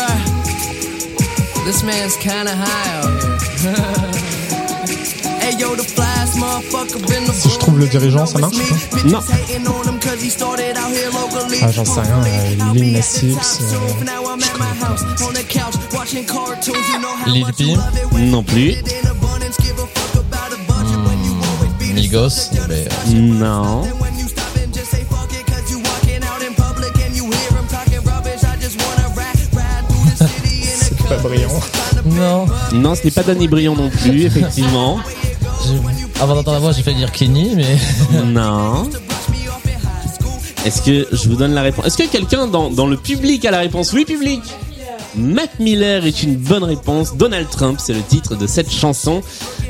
[1.65, 3.75] This man's kinda high out here.
[5.41, 9.09] hey, yo, the flyest motherfucker in the Si je trouve le dirigeant, ça marche ou
[9.09, 9.19] Non.
[11.63, 13.77] Ah, j'en sais rien, euh, Lil Nas X, euh,
[17.27, 17.79] Lil Peep.
[18.21, 18.77] Non plus.
[21.93, 22.51] Migos.
[22.69, 23.83] mais, Non.
[30.19, 31.49] c'est pas brillant.
[32.07, 32.47] Non.
[32.73, 34.99] Non, ce n'est pas Danny Briand non plus, effectivement.
[36.21, 37.77] Avant d'entendre la voix, j'ai fait dire Kenny, mais.
[38.25, 38.89] Non.
[40.65, 41.87] Est-ce que je vous donne la réponse?
[41.87, 43.93] Est-ce que quelqu'un dans, dans le public a la réponse?
[43.93, 44.41] Oui, public
[45.17, 47.17] Mac Miller est une bonne réponse.
[47.17, 49.23] Donald Trump, c'est le titre de cette chanson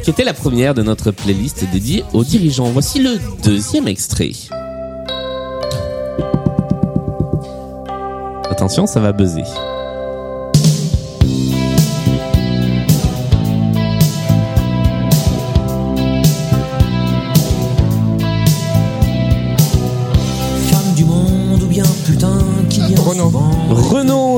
[0.05, 2.71] qui était la première de notre playlist dédiée aux dirigeants.
[2.71, 4.33] Voici le deuxième extrait.
[8.51, 9.43] Attention, ça va buzzer.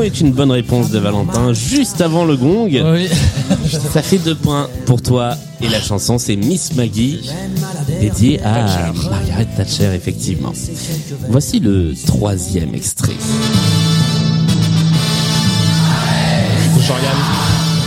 [0.05, 2.69] Est une bonne réponse de Valentin juste avant le gong.
[2.69, 3.09] Oui.
[3.93, 5.37] Ça fait deux points pour toi.
[5.63, 7.31] Et la chanson, c'est Miss Maggie,
[8.01, 10.53] dédiée à Margaret Thatcher, effectivement.
[11.31, 13.15] Voici le troisième extrait.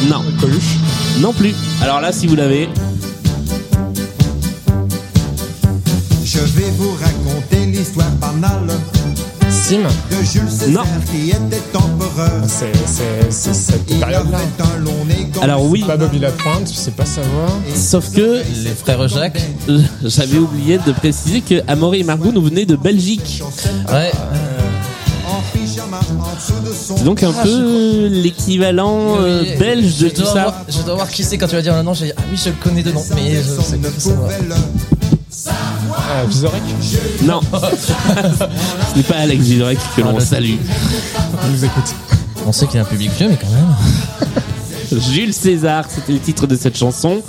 [0.09, 0.77] Non, Coluche.
[1.19, 1.53] non plus.
[1.81, 2.67] Alors là, si vous l'avez,
[6.25, 8.71] Je vais vous raconter l'histoire banale.
[9.69, 9.75] De
[10.23, 11.01] Jules César Non.
[11.11, 12.31] qui était empereur.
[12.47, 14.37] C'est c'est- c'est cette Il période-là.
[15.39, 17.49] un Alors oui, Pas Bobby Lapointe, tu sais pas savoir.
[17.75, 19.41] sauf que Les frères Jacques.
[20.05, 23.43] j'avais oublié de préciser que Amaury et Margot nous venaient de Belgique.
[23.91, 24.11] Ouais.
[26.87, 30.43] C'est donc un peu l'équivalent euh, Oui, belge de je tout ça.
[30.43, 31.93] voir- je dois voir qui c'est quand tu vas dire le nom.
[31.93, 33.89] J'ai dit, ah oui, je le connais de nom, mais je sais pas
[36.09, 36.61] Ah, Vizorek,
[37.23, 40.55] Non, ce n'est pas Alex Villorek que l'on Ah, le- salue.
[41.43, 41.95] on nous écoute.
[42.45, 45.01] On sait qu'il y a un public vieux, mais quand même.
[45.11, 47.21] Jules César, c'était le titre de cette chanson.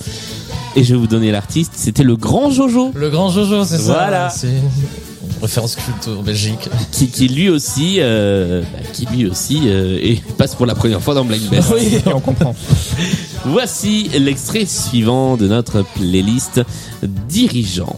[0.76, 3.94] Et je vais vous donner l'artiste, c'était le grand Jojo, Le grand Jojo, c'est ça.
[3.94, 4.30] Voilà.
[4.30, 4.70] C'est une
[5.42, 6.68] référence culte en Belgique.
[6.92, 11.00] qui, qui lui aussi, euh, bah, qui lui aussi euh, et passe pour la première
[11.00, 11.72] fois dans Blind Best.
[11.80, 12.54] Et on comprend.
[13.44, 16.60] Voici l'extrait suivant de notre playlist
[17.28, 17.96] dirigeant.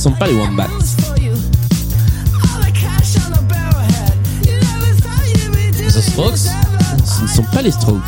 [0.00, 0.66] Sont pas les Wombats.
[5.88, 6.38] the Strokes.
[7.04, 8.00] Ce ne sont pas les Strokes.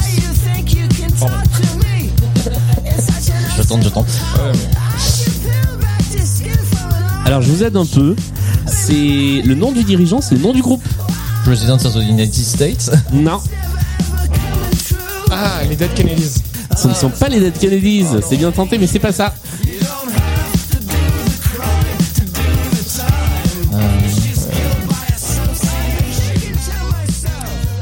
[3.59, 4.07] Je tente, je tente.
[7.27, 8.17] Alors je vous aide un peu.
[8.67, 10.83] C'est le nom du dirigeant, c'est le nom du groupe.
[11.45, 12.91] President of the United States.
[13.13, 13.41] Non,
[15.31, 16.41] Ah, les Dead Kennedys.
[16.77, 18.07] ce ne sont pas les Dead Kennedys.
[18.27, 19.35] C'est bien tenté, mais c'est pas ça.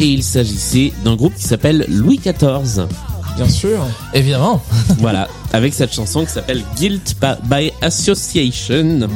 [0.00, 2.86] Et il s'agissait d'un groupe qui s'appelle Louis XIV.
[3.36, 3.78] Bien sûr.
[4.14, 4.62] Évidemment.
[4.98, 9.08] Voilà, avec cette chanson qui s'appelle Guilt by Association.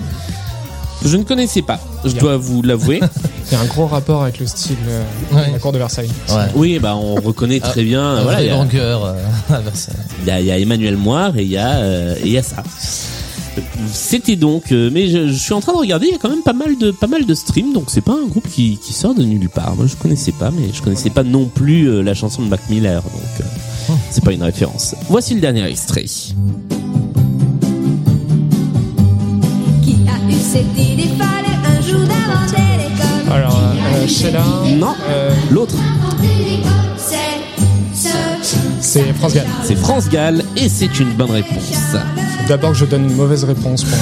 [1.03, 3.01] que Je ne connaissais pas, je dois vous l'avouer.
[3.51, 5.49] Il y a un gros rapport avec le style euh, Ouais.
[5.49, 6.11] de la cour de Versailles.
[6.31, 6.47] Ouais.
[6.55, 8.23] Oui, bah on reconnaît très bien.
[8.23, 9.15] voilà, il y, a- longueur euh,
[9.51, 9.95] à Versailles.
[10.23, 12.33] il y a, il y a Emmanuel Moire et il y a, euh, et il
[12.33, 12.63] y a ça.
[13.93, 16.29] C'était donc, euh, mais je, je suis en train de regarder, il y a quand
[16.31, 18.93] même pas mal de pas mal de streams, donc c'est pas un groupe qui, qui
[18.93, 19.75] sort de nulle part.
[19.77, 22.61] Moi je connaissais pas, mais je connaissais pas non plus euh, la chanson de Mac
[22.71, 24.95] Miller, donc euh, c'est pas une référence.
[25.09, 26.05] Voici le dernier extrait.
[29.83, 33.33] Qui a eu cette idée fallait un jour d'inventer l'école.
[33.33, 34.45] Alors, euh, Sheila.
[34.79, 35.75] Non, euh, l'autre,
[36.97, 39.47] C'est ce c'est France Gall.
[39.65, 41.97] c'est France Gall et c'est une bonne réponse.
[42.49, 43.99] D'abord je donne une mauvaise réponse pour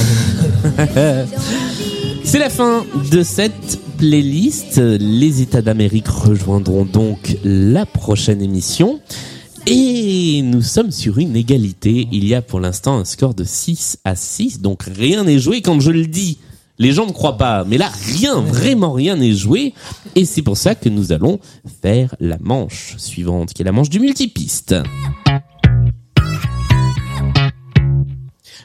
[0.78, 1.26] un.
[2.24, 4.78] C'est la fin de cette playlist.
[4.78, 9.00] Les États d'Amérique rejoindront donc la prochaine émission.
[9.66, 12.08] Et nous sommes sur une égalité.
[12.10, 14.60] Il y a pour l'instant un score de 6 à 6.
[14.60, 15.62] Donc rien n'est joué.
[15.62, 16.38] Quand je le dis,
[16.78, 17.64] les gens ne croient pas.
[17.64, 19.72] Mais là, rien, vraiment rien n'est joué.
[20.16, 21.38] Et c'est pour ça que nous allons
[21.80, 24.74] faire la manche suivante, qui est la manche du multipiste.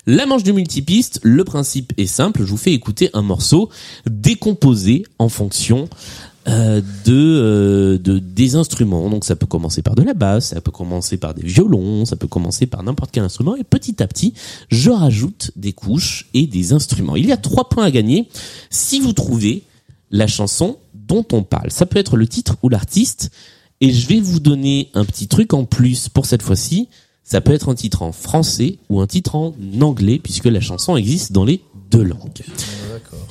[0.10, 3.70] La manche du multipiste, le principe est simple, je vous fais écouter un morceau
[4.10, 5.90] décomposé en fonction
[6.48, 9.10] euh, euh, de des instruments.
[9.10, 12.16] Donc ça peut commencer par de la basse, ça peut commencer par des violons, ça
[12.16, 14.34] peut commencer par n'importe quel instrument et petit à petit,
[14.70, 17.18] je rajoute des couches et des instruments.
[17.18, 18.30] Il y a trois points à gagner
[18.70, 19.64] si vous trouvez
[20.10, 21.70] la chanson dont on parle.
[21.70, 23.30] Ça peut être le titre ou l'artiste
[23.82, 26.88] et je vais vous donner un petit truc en plus pour cette fois-ci.
[27.30, 30.96] Ça peut être un titre en français ou un titre en anglais puisque la chanson
[30.96, 31.62] existe dans les
[31.92, 32.42] deux langues.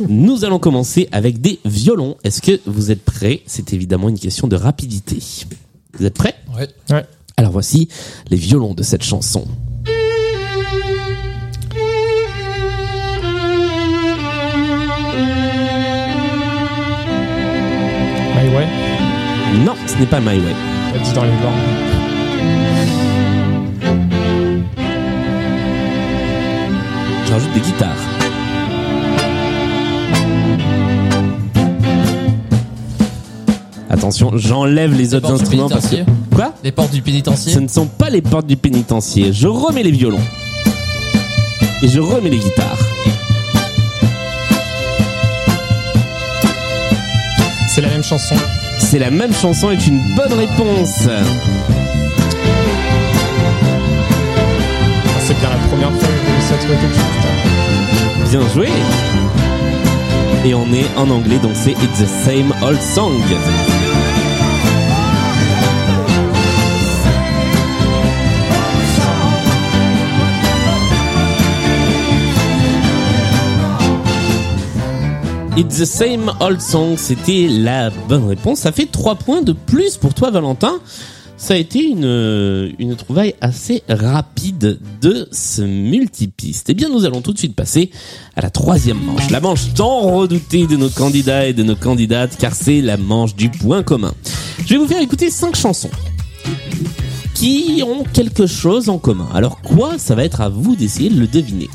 [0.06, 2.18] Nous allons commencer avec des violons.
[2.22, 3.40] Est-ce que vous êtes prêts?
[3.46, 5.16] C'est évidemment une question de rapidité.
[5.98, 6.34] Vous êtes prêts?
[6.54, 6.68] Ouais.
[6.90, 7.06] Ouais.
[7.38, 7.88] Alors voici
[8.28, 9.46] les violons de cette chanson.
[18.34, 18.66] My Way.
[19.64, 20.54] Non, ce n'est pas My Way.
[21.14, 21.85] Dans les.
[27.26, 27.96] Je rajoute des guitares.
[33.90, 35.96] Attention, j'enlève les autres instruments parce que...
[36.34, 39.32] Quoi Les portes du Ce pénitencier ne sont pas les portes du pénitencier.
[39.32, 40.20] Je remets les violons.
[41.82, 42.78] Et je remets les guitares.
[47.68, 48.36] C'est la même chanson.
[48.78, 51.08] C'est la même chanson est une bonne réponse.
[55.40, 58.30] bien la première fois que quelque chose.
[58.30, 58.68] Bien joué
[60.44, 63.12] Et on est en anglais, donc c'est It's the same old song.
[75.58, 78.60] It's the same old song, c'était la bonne réponse.
[78.60, 80.80] Ça fait 3 points de plus pour toi Valentin.
[81.38, 86.70] Ça a été une, une trouvaille assez rapide de ce multipiste.
[86.70, 87.90] Eh bien, nous allons tout de suite passer
[88.34, 89.30] à la troisième manche.
[89.30, 93.36] La manche tant redoutée de nos candidats et de nos candidates, car c'est la manche
[93.36, 94.14] du point commun.
[94.64, 95.90] Je vais vous faire écouter cinq chansons
[97.34, 99.28] qui ont quelque chose en commun.
[99.34, 101.68] Alors quoi Ça va être à vous d'essayer de le deviner?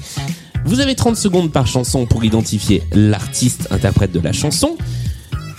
[0.65, 4.76] Vous avez 30 secondes par chanson pour identifier l'artiste interprète de la chanson.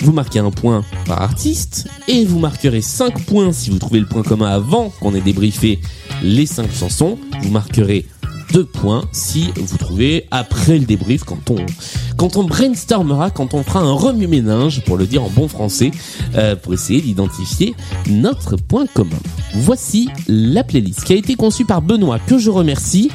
[0.02, 4.06] Vous marquez un point par artiste et vous marquerez 5 points si vous trouvez le
[4.06, 5.80] point commun avant qu'on ait débriefé
[6.24, 7.18] les 5 chansons.
[7.40, 8.06] Vous marquerez
[8.52, 13.92] 2 points si vous trouvez après le débrief quand on brainstormera, quand on fera un
[13.92, 15.92] remue-ménage pour le dire en bon français
[16.34, 17.74] euh, pour essayer d'identifier
[18.10, 19.20] notre point commun.
[19.54, 23.08] Voici la playlist qui a été conçue par Benoît que je remercie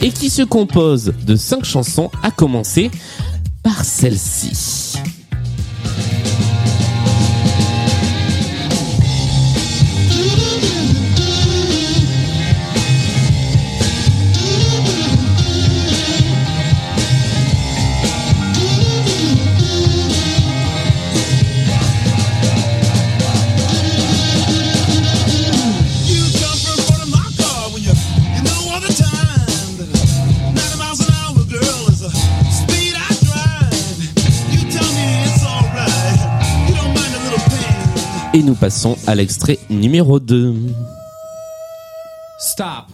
[0.00, 2.90] et qui se compose de 5 chansons à commencer
[3.62, 4.98] par celle-ci.
[38.40, 40.54] Et nous passons à l'extrait numéro 2.
[42.38, 42.89] Stop.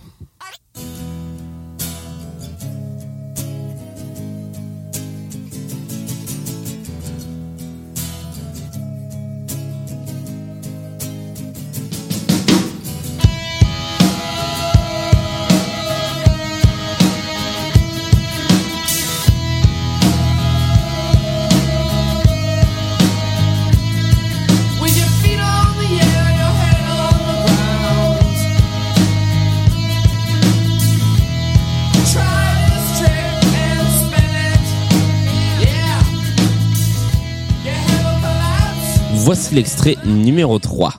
[39.52, 40.94] L'extrait numéro 3.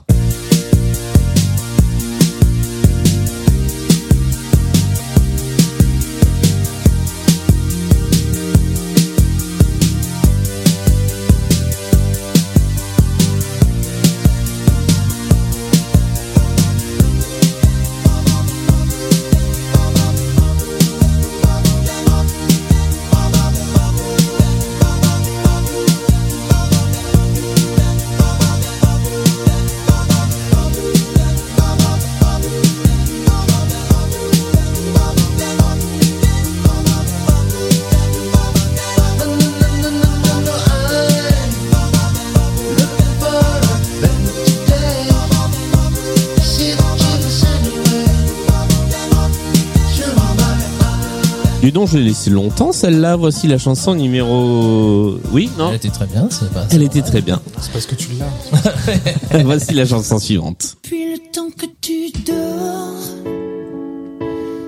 [51.78, 53.14] Donc, je l'ai laissé longtemps celle-là.
[53.14, 55.16] Voici la chanson numéro...
[55.30, 56.66] Oui, non Elle était très bien, c'est pas.
[56.72, 57.40] Elle était très bien.
[57.60, 59.42] C'est parce que tu l'as.
[59.44, 60.76] Voici la chanson suivante.
[60.82, 62.96] Depuis le temps que tu dors,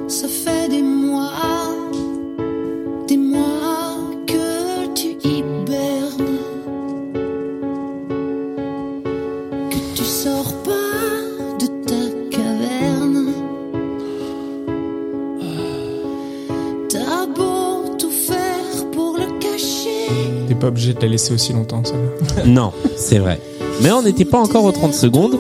[0.07, 1.33] ça fait des mois,
[20.71, 22.45] obligé de la laisser aussi longtemps, celle-là.
[22.47, 23.41] Non, c'est vrai.
[23.83, 25.39] Mais on n'était pas encore aux 30 secondes.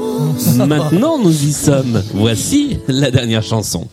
[0.66, 2.03] Maintenant, nous y sommes.
[2.14, 3.87] Voici la dernière chanson.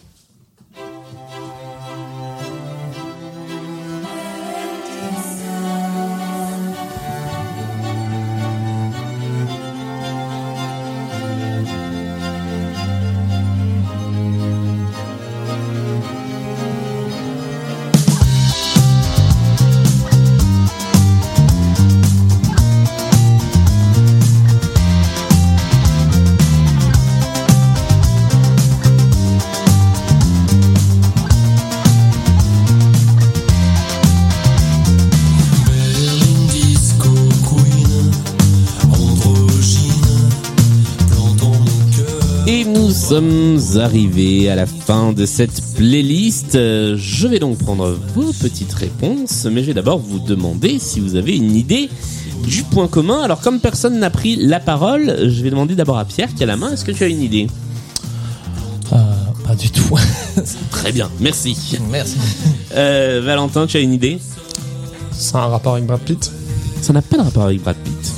[43.08, 46.55] Sommes arrivés à la fin de cette playlist.
[46.55, 51.16] Je vais donc prendre vos petites réponses, mais je vais d'abord vous demander si vous
[51.16, 51.89] avez une idée
[52.43, 53.22] du point commun.
[53.22, 56.45] Alors comme personne n'a pris la parole, je vais demander d'abord à Pierre qui a
[56.45, 56.74] la main.
[56.74, 57.47] Est-ce que tu as une idée?
[58.91, 58.97] Euh,
[59.47, 59.97] pas du tout.
[60.72, 61.58] Très bien, merci.
[61.89, 62.18] Merci.
[62.76, 64.20] Euh, Valentin, tu as une idée?
[65.14, 66.30] C'est un rapport avec Brad Pitt?
[66.82, 68.16] Ça n'a pas de rapport avec Brad Pitt.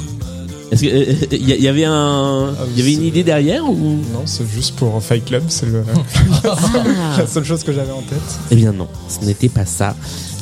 [0.72, 3.67] Est-ce que euh, il y, y avait un, Ah, il y avait une idée derrière
[3.70, 3.76] ou?
[4.13, 5.84] Non, c'est juste pour Fight Club, c'est le-
[7.17, 8.20] la seule chose que j'avais en tête.
[8.51, 9.95] Eh bien non, ce n'était pas ça.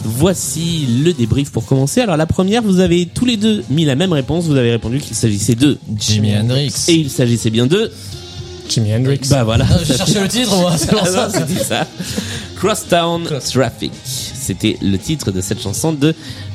[0.03, 2.01] Voici le débrief pour commencer.
[2.01, 4.45] Alors la première, vous avez tous les deux mis la même réponse.
[4.45, 6.73] Vous avez répondu qu'il s'agissait de Jimi Hendrix.
[6.87, 7.91] et il s'agissait bien de.
[8.69, 9.21] Jimi Hendrix.
[9.29, 9.65] Bah voilà.
[9.69, 11.27] Ah, J'ai cherché le titre, moi, c'est pour Ah ça.
[11.27, 11.87] non, c'était ça.
[12.57, 13.91] Crosstown Traffic.
[14.03, 16.13] C'était le titre de cette chanson de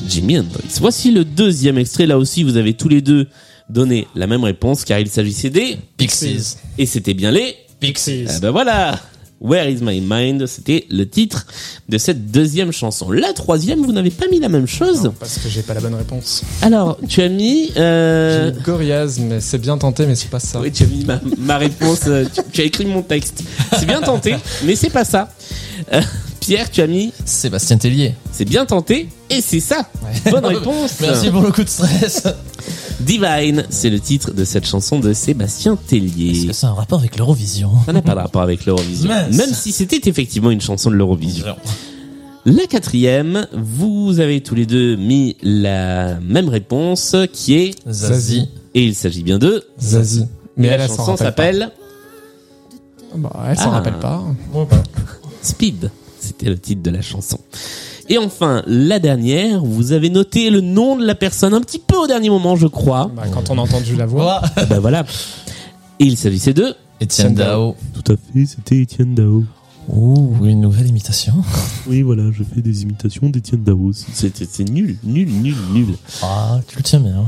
[0.09, 0.65] Jimi Hendrix.
[0.81, 2.07] Voici le deuxième extrait.
[2.07, 3.29] Là aussi, vous avez tous les deux
[3.69, 6.57] donné la même réponse car il s'agissait des Pixies.
[6.79, 7.57] et c'était bien les.
[7.81, 8.27] Pixies.
[8.29, 8.99] Ah ben voilà.
[9.41, 10.47] Where is my mind?
[10.47, 11.47] C'était le titre
[11.89, 13.11] de cette deuxième chanson.
[13.11, 15.03] La troisième, vous n'avez pas mis la même chose?
[15.03, 16.43] Non, parce que j'ai pas la bonne réponse.
[16.63, 17.73] Alors, tu as mis.
[17.77, 18.51] Euh...
[18.53, 20.61] J'ai mis Gorillaz, mais c'est bien tenté, mais c'est pas ça.
[20.61, 22.03] Oui, tu as mis ma, ma réponse.
[22.07, 23.43] euh, Tu, tu as écrit mon texte.
[23.77, 25.35] C'est bien tenté, mais c'est pas ça.
[25.93, 26.01] Euh,
[26.39, 27.13] Pierre, tu as mis.
[27.25, 28.15] Sébastien Tellier.
[28.31, 29.89] C'est bien tenté, et c'est ça.
[30.31, 30.93] Bonne réponse.
[31.01, 32.23] Merci pour le coup de stress.
[33.05, 36.47] Divine, c'est le titre de cette chanson de Sébastien Est-ce Tellier.
[36.49, 39.09] que c'est un rapport avec l'Eurovision Ça n'a pas de rapport avec l'Eurovision.
[39.09, 39.37] Mince.
[39.37, 41.47] Même si c'était effectivement une chanson de l'Eurovision.
[42.45, 48.49] La quatrième, vous avez tous les deux mis la même réponse qui est, Zazie.
[48.75, 50.25] et il s'agit bien de, Zazie.
[50.57, 51.71] Mais la chanson s'appelle.
[53.17, 53.71] Bah, elle s'en Ah.
[53.71, 54.23] rappelle pas.
[55.43, 55.91] Speed.
[56.19, 57.39] C'était le titre de la chanson.
[58.09, 61.97] Et enfin, la dernière, vous avez noté le nom de la personne un petit peu
[61.97, 63.11] au dernier moment, je crois.
[63.15, 64.23] Bah, quand on a entendu la voix.
[64.23, 64.53] Voilà.
[64.57, 65.05] Ah bah voilà.
[65.99, 66.75] Et il s'agissait de...
[67.01, 67.75] Étienne Dao.
[67.95, 69.45] Tout à fait, c'était Étienne Dao.
[69.89, 71.35] Ouh, une nouvelle imitation.
[71.89, 73.91] Oui, voilà, je fais des imitations d'Étienne Dao.
[73.93, 75.97] C'est c'est nul, nul, nul, nul.
[76.23, 77.25] Ah, tu le tiens bien.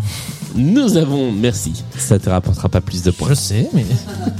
[0.55, 3.31] Nous avons, merci, ça te rapportera pas plus de points.
[3.31, 3.85] Je sais, mais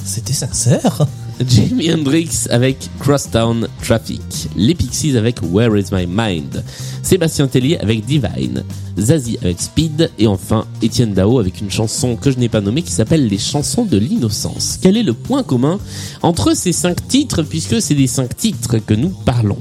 [0.05, 1.05] c'était sincère.
[1.41, 6.63] Jimi Hendrix avec Crosstown Traffic, les Pixies avec Where Is My Mind,
[7.03, 8.63] Sébastien Tellier avec Divine,
[8.99, 12.83] Zazie avec Speed et enfin Étienne Dao avec une chanson que je n'ai pas nommée
[12.83, 14.79] qui s'appelle Les chansons de l'innocence.
[14.81, 15.79] Quel est le point commun
[16.23, 19.59] entre ces cinq titres puisque c'est des cinq titres que nous parlons?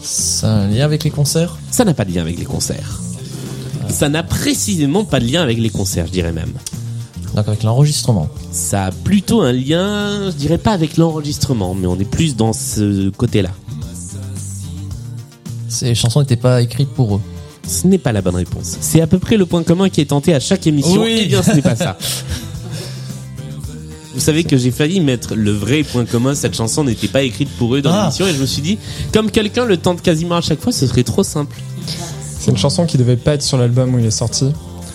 [0.00, 1.58] C'est un lien avec les concerts?
[1.70, 3.00] Ça n'a pas de lien avec les concerts.
[3.88, 6.52] Ça n'a précisément pas de lien avec les concerts, je dirais même.
[7.34, 8.28] Donc avec l'enregistrement.
[8.50, 12.52] Ça a plutôt un lien, je dirais pas avec l'enregistrement, mais on est plus dans
[12.52, 13.50] ce côté-là.
[15.68, 17.20] Ces chansons n'étaient pas écrites pour eux.
[17.66, 18.76] Ce n'est pas la bonne réponse.
[18.80, 21.02] C'est à peu près le point commun qui est tenté à chaque émission.
[21.02, 21.20] Oui.
[21.22, 21.96] Eh bien, ce n'est pas ça.
[24.14, 26.34] Vous savez que j'ai failli mettre le vrai point commun.
[26.34, 28.00] Cette chanson n'était pas écrite pour eux dans Ah.
[28.02, 28.78] l'émission et je me suis dit,
[29.14, 31.56] comme quelqu'un le tente quasiment à chaque fois, ce serait trop simple.
[32.38, 34.44] C'est une chanson qui devait pas être sur l'album où il est sorti.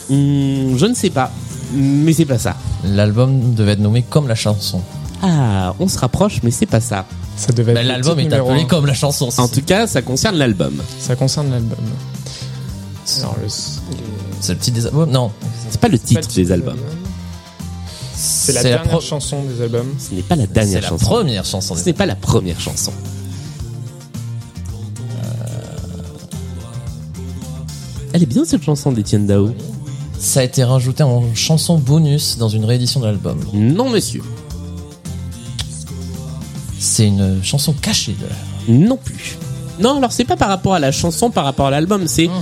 [0.09, 1.31] Hmm, je ne sais pas,
[1.73, 2.55] mais c'est pas ça.
[2.83, 4.81] L'album devait être nommé comme la chanson.
[5.21, 7.05] Ah, on se rapproche, mais c'est pas ça.
[7.35, 8.65] Ça devait être le L'album est appelé un.
[8.65, 9.29] comme la chanson.
[9.37, 10.73] En tout cas, ça concerne l'album.
[10.99, 11.77] Ça concerne l'album.
[11.79, 13.49] Le- les-
[14.39, 15.09] C'est le titre des albums?
[15.11, 15.31] Non.
[15.69, 16.77] C'est pas le pas le titre des albums.
[18.15, 19.87] C'est la dernière pro- chanson des albums.
[19.99, 21.05] Ce n'est pas la C'est dernière la chanson.
[21.05, 21.75] première chanson.
[21.75, 22.91] Ce des n'est pas la première chanson.
[28.13, 29.49] Elle est bien cette chanson d'Étienne Dao.
[30.19, 33.39] Ça a été rajouté en chanson bonus dans une réédition de l'album.
[33.53, 34.21] Non, monsieur.
[36.79, 38.73] C'est une chanson cachée de.
[38.73, 39.37] Non plus.
[39.79, 42.33] Non, alors c'est pas par rapport à la chanson, par rapport à l'album, c'est Hum.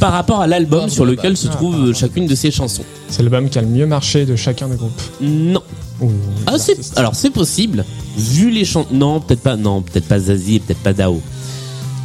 [0.00, 1.94] par rapport à l'album Ah, sur lequel se ah, trouve ah, ah.
[1.94, 2.82] chacune de ces chansons.
[3.08, 5.00] C'est l'album qui a le mieux marché de chacun des groupes.
[5.20, 5.62] Non.
[6.00, 6.10] Ou
[6.46, 6.56] Ah,
[6.96, 7.84] alors c'est possible.
[8.16, 11.20] Vu les chansons, non, peut-être pas, non, peut-être pas Zazie et peut-être pas Dao.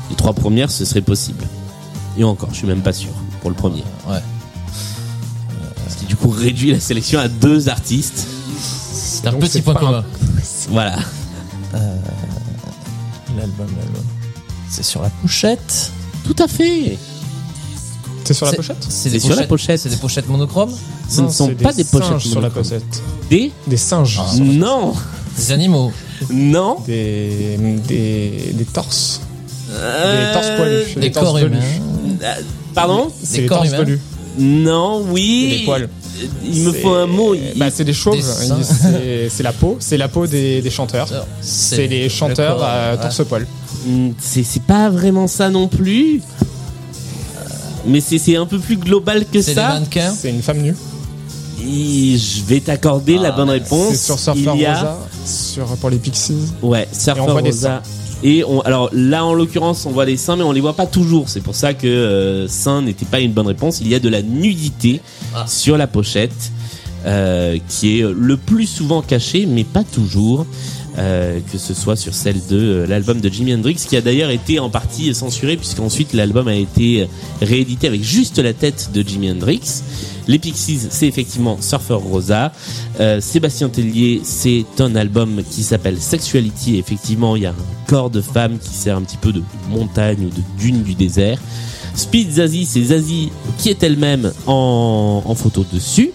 [0.09, 1.47] Les trois premières, ce serait possible.
[2.17, 3.09] Et encore, je suis même pas sûr
[3.41, 3.83] pour le premier.
[4.07, 4.19] Ouais.
[6.25, 8.25] Coup réduit la sélection à deux artistes.
[8.59, 10.03] C'est un Donc, petit c'est point commun.
[10.69, 10.95] Voilà.
[13.37, 14.03] L'album, l'album.
[14.69, 15.91] C'est sur la pochette.
[16.23, 16.97] Tout à fait.
[18.23, 18.77] C'est sur la C'est- pochette?
[18.89, 19.79] C'est C'est sur la pochette.
[19.79, 20.73] C'est des pochettes monochromes?
[21.07, 22.63] Ce Non, ne sont c'est pas des, pochettes singes sur la monochromes.
[22.63, 23.03] pochette.
[23.29, 24.19] Des Des singes.
[24.19, 24.35] Ah.
[24.39, 24.93] Non,
[25.37, 25.91] Des animaux.
[26.31, 26.77] non.
[26.87, 27.57] Des,
[27.87, 29.21] des, des torses.
[29.69, 30.95] Euh, Des torses poilus.
[30.99, 31.57] Des torses corps velus.
[31.57, 32.17] humains.
[32.23, 32.33] euh,
[32.73, 33.11] Pardon?
[33.23, 33.77] C'est Des des corps torses humains.
[33.83, 33.99] velus.
[34.39, 35.49] Non, oui.
[35.53, 35.89] Et des poils.
[36.45, 37.33] Il me faut un mot.
[37.33, 38.19] il- Bah, c'est des chauves.
[39.29, 39.77] C'est la peau.
[39.79, 41.07] C'est la peau des, des chanteurs.
[41.41, 42.97] C'est les chanteurs le corps, à ouais.
[43.01, 43.47] torse-poil.
[43.85, 46.21] Hmm, C'est pas vraiment ça non plus.
[47.87, 49.79] Mais c'est un peu plus global que C'est des ça.
[50.19, 50.75] C'est une femme nue.
[51.67, 53.89] Et je vais t'accorder la bonne réponse.
[53.91, 54.97] C'est sur Surfer Il y a Rosa.
[55.25, 56.51] Sur, pour les Pixies.
[56.61, 57.81] ouais Surfer Et on Rosa.
[58.23, 60.85] Et on, alors là en l'occurrence on voit les seins mais on les voit pas
[60.87, 61.29] toujours.
[61.29, 63.79] C'est pour ça que euh, seins n'était pas une bonne réponse.
[63.81, 65.01] Il y a de la nudité
[65.35, 65.45] Ah.
[65.47, 66.51] sur la pochette
[67.05, 70.45] euh, qui est le plus souvent cachée mais pas toujours.
[70.97, 74.29] euh, que ce soit sur celle de euh, l'album de Jimi Hendrix, qui a d'ailleurs
[74.29, 77.09] été en partie censuré puisqu'ensuite l'album a été
[77.41, 79.83] réédité avec juste la tête de Jimi Hendrix.
[80.29, 82.53] Les Pixies, c'est effectivement Surfer Rosa.
[83.19, 86.77] Sébastien Tellier, c'est un album qui s'appelle Sexuality.
[86.77, 90.25] Effectivement, il y a un corps de femme qui sert un petit peu de montagne
[90.25, 91.39] ou de dune du désert.
[91.95, 96.11] Speed Zazie, c'est Zazie qui est elle-même en, en photo dessus.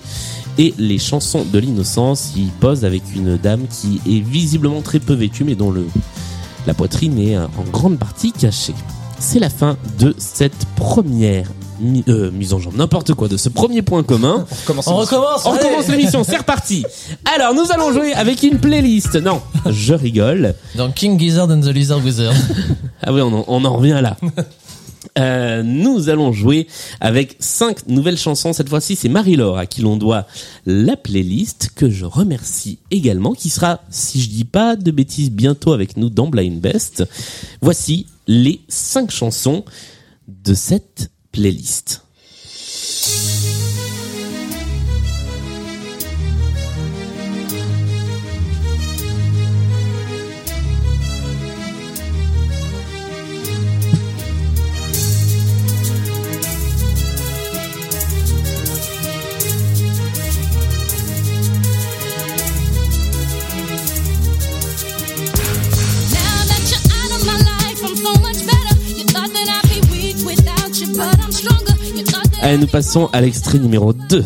[0.59, 5.15] Et les chansons de l'innocence, il pose avec une dame qui est visiblement très peu
[5.15, 5.87] vêtue, mais dont le,
[6.67, 8.75] la poitrine est euh, en grande partie cachée.
[9.19, 11.47] C'est la fin de cette première
[11.81, 14.45] mi- euh, mise en jambe, n'importe quoi, de ce premier point commun.
[14.87, 15.43] On recommence.
[15.47, 15.59] On allez.
[15.65, 16.85] recommence l'émission, c'est reparti.
[17.35, 19.15] Alors, nous allons jouer avec une playlist.
[19.17, 20.55] Non, je rigole.
[20.75, 22.35] Dans King Gizzard and the Lizard Wizard.
[23.03, 24.17] Ah oui, on en, on en revient là.
[25.19, 26.67] Euh, nous allons jouer
[27.01, 28.53] avec cinq nouvelles chansons.
[28.53, 30.27] Cette fois-ci, c'est Marie-Laure à qui l'on doit
[30.67, 35.73] la playlist que je remercie également, qui sera, si je dis pas de bêtises, bientôt
[35.73, 37.05] avec nous dans Blind Best.
[37.61, 39.65] Voici les cinq chansons
[40.29, 42.03] de cette playlist.
[72.43, 74.25] Allez, nous passons à l'extrait numéro 2.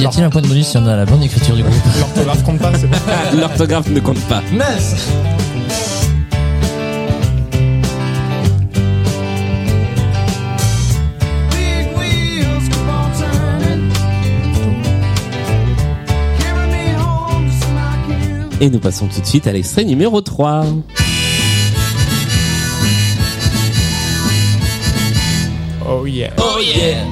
[0.00, 1.74] Y a-t-il un point de bonus si on a la bonne écriture du groupe?
[1.98, 2.96] L'orthographe compte pas, c'est bon.
[3.38, 4.42] L'orthographe ne compte pas.
[4.52, 5.08] Mince
[18.60, 20.64] Et nous passons tout de suite à l'extrait numéro 3.
[25.90, 26.32] Oh yeah.
[26.38, 27.04] Oh yeah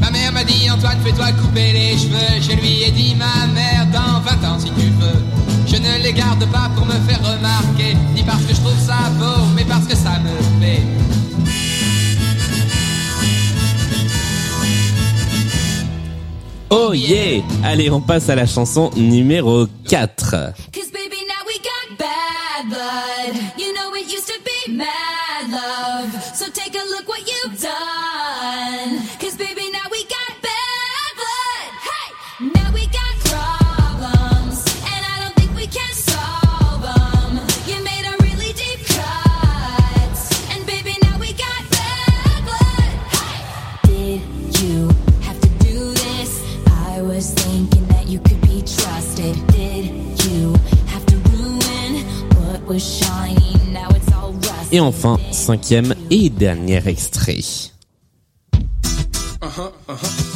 [0.00, 3.86] Ma mère m'a dit Antoine fais-toi couper les cheveux Je lui ai dit ma mère
[3.92, 5.22] dans 20 ans si tu veux
[5.66, 9.10] Je ne les garde pas pour me faire remarquer Ni parce que je trouve ça
[9.18, 10.80] beau mais parce que ça me plaît
[16.72, 20.52] Oh yeah Allez, on passe à la chanson numéro 4.
[20.72, 23.34] Cause baby, now we got bad blood.
[23.58, 26.22] You know it used to be mad love.
[26.34, 27.19] So take a look what
[54.72, 57.40] Et enfin, cinquième et dernier extrait.
[58.82, 60.29] Stupid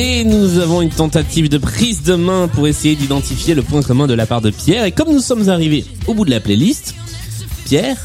[0.00, 4.06] Et nous avons une tentative de prise de main pour essayer d'identifier le point commun
[4.06, 4.84] de la part de Pierre.
[4.84, 6.94] Et comme nous sommes arrivés au bout de la playlist,
[7.64, 7.96] Pierre,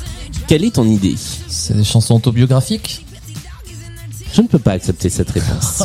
[0.48, 1.14] quelle est ton idée?
[1.48, 3.06] C'est des chansons autobiographiques?
[4.34, 5.84] Je ne peux pas accepter cette réponse.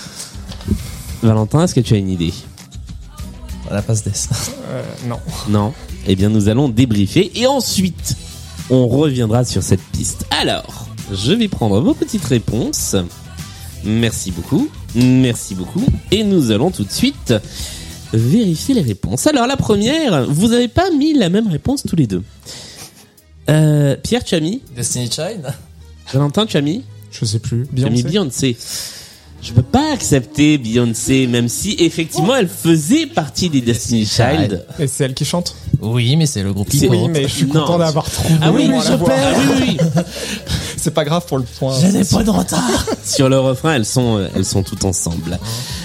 [1.22, 2.34] Valentin, est-ce que tu as une idée?
[3.70, 4.28] La passe d'Est.
[4.68, 5.20] Euh, non.
[5.48, 5.72] Non?
[6.06, 8.16] Eh bien, nous allons débriefer et ensuite,
[8.68, 10.26] on reviendra sur cette piste.
[10.30, 12.96] Alors, je vais prendre vos petites réponses.
[13.82, 14.68] Merci beaucoup.
[14.96, 15.84] Merci beaucoup.
[16.10, 17.34] Et nous allons tout de suite
[18.12, 19.26] vérifier les réponses.
[19.26, 22.22] Alors, la première, vous n'avez pas mis la même réponse tous les deux.
[23.50, 25.52] Euh, Pierre, tu as mis Destiny Child
[26.12, 26.82] Valentin, tu as mis
[27.12, 27.66] Je sais plus.
[27.76, 28.52] Tu as mis Beyoncé.
[28.52, 28.56] Beyoncé.
[29.46, 34.66] Je peux pas accepter Beyoncé, même si effectivement elle faisait partie des Destiny Child.
[34.80, 37.46] Et c'est elle qui chante Oui, mais c'est le groupe qui Oui, mais je suis
[37.46, 37.60] Non.
[37.60, 38.34] content d'avoir trouvé.
[38.42, 39.34] Ah oui, moi, je perds.
[39.36, 40.02] Ah oui, oui, oui.
[40.76, 41.78] C'est pas grave pour le point.
[41.80, 45.38] Je n'ai pas de retard Sur le refrain, elles sont, elles sont toutes ensemble.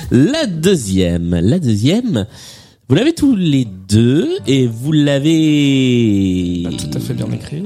[0.09, 2.25] La deuxième, la deuxième,
[2.91, 7.63] Vous l'avez tous les deux et vous l'avez Pas tout à fait bien écrit.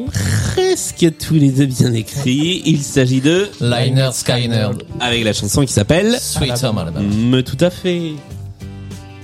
[0.53, 2.61] presque tous les deux bien écrit.
[2.63, 4.67] Il s'agit de Liner Skyner.
[4.99, 7.07] avec la chanson qui s'appelle Sweet Home Alabama.
[7.07, 8.11] Me tout à fait.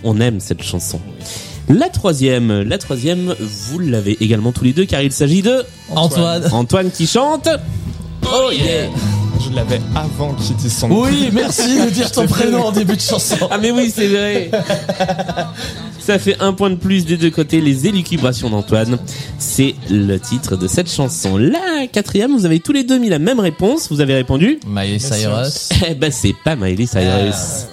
[0.04, 1.00] On aime cette chanson.
[1.70, 6.50] La troisième, la troisième, vous l'avez également tous les deux car il s'agit de Antoine.
[6.52, 7.48] Antoine qui chante.
[8.24, 8.90] Oh yeah.
[9.44, 13.02] Je l'avais avant qu'il dise son Oui, merci de dire ton prénom en début de
[13.02, 13.48] chanson.
[13.50, 14.52] Ah mais oui, c'est vrai.
[16.00, 17.62] Ça fait un point de plus des deux côtés.
[17.62, 18.98] Les élucubrations d'Antoine,
[19.38, 21.38] c'est le titre de cette chanson.
[21.38, 23.92] La quatrième, vous avez tous les deux mis la même réponse.
[23.92, 25.70] Vous avez répondu Miley Cyrus.
[25.88, 27.68] Eh ben c'est pas Miley Cyrus.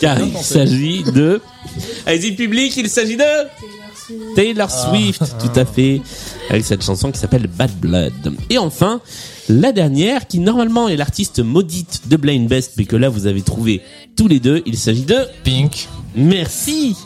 [0.00, 1.40] Car il s'agit de...
[2.06, 3.24] Allez-y public, il s'agit de...
[4.34, 6.00] Taylor Swift, tout à fait,
[6.48, 8.34] avec cette chanson qui s'appelle Bad Blood.
[8.50, 9.00] Et enfin,
[9.48, 13.42] la dernière, qui normalement est l'artiste maudite de Blind Best, mais que là vous avez
[13.42, 13.82] trouvé
[14.16, 15.16] tous les deux, il s'agit de...
[15.44, 15.88] Pink.
[16.14, 16.96] Merci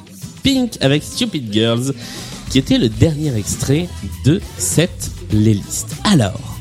[0.42, 1.92] Pink avec Stupid Girls,
[2.50, 3.88] qui était le dernier extrait
[4.24, 5.96] de cette playlist.
[6.04, 6.58] Alors,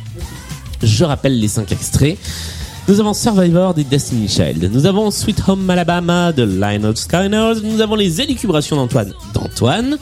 [0.83, 2.17] je rappelle les cinq extraits.
[2.87, 4.69] Nous avons Survivor des Destiny Child.
[4.73, 7.61] Nous avons Sweet Home Alabama de Lionel Skyners.
[7.63, 9.97] Nous avons les élucubrations d'Antoine d'Antoine.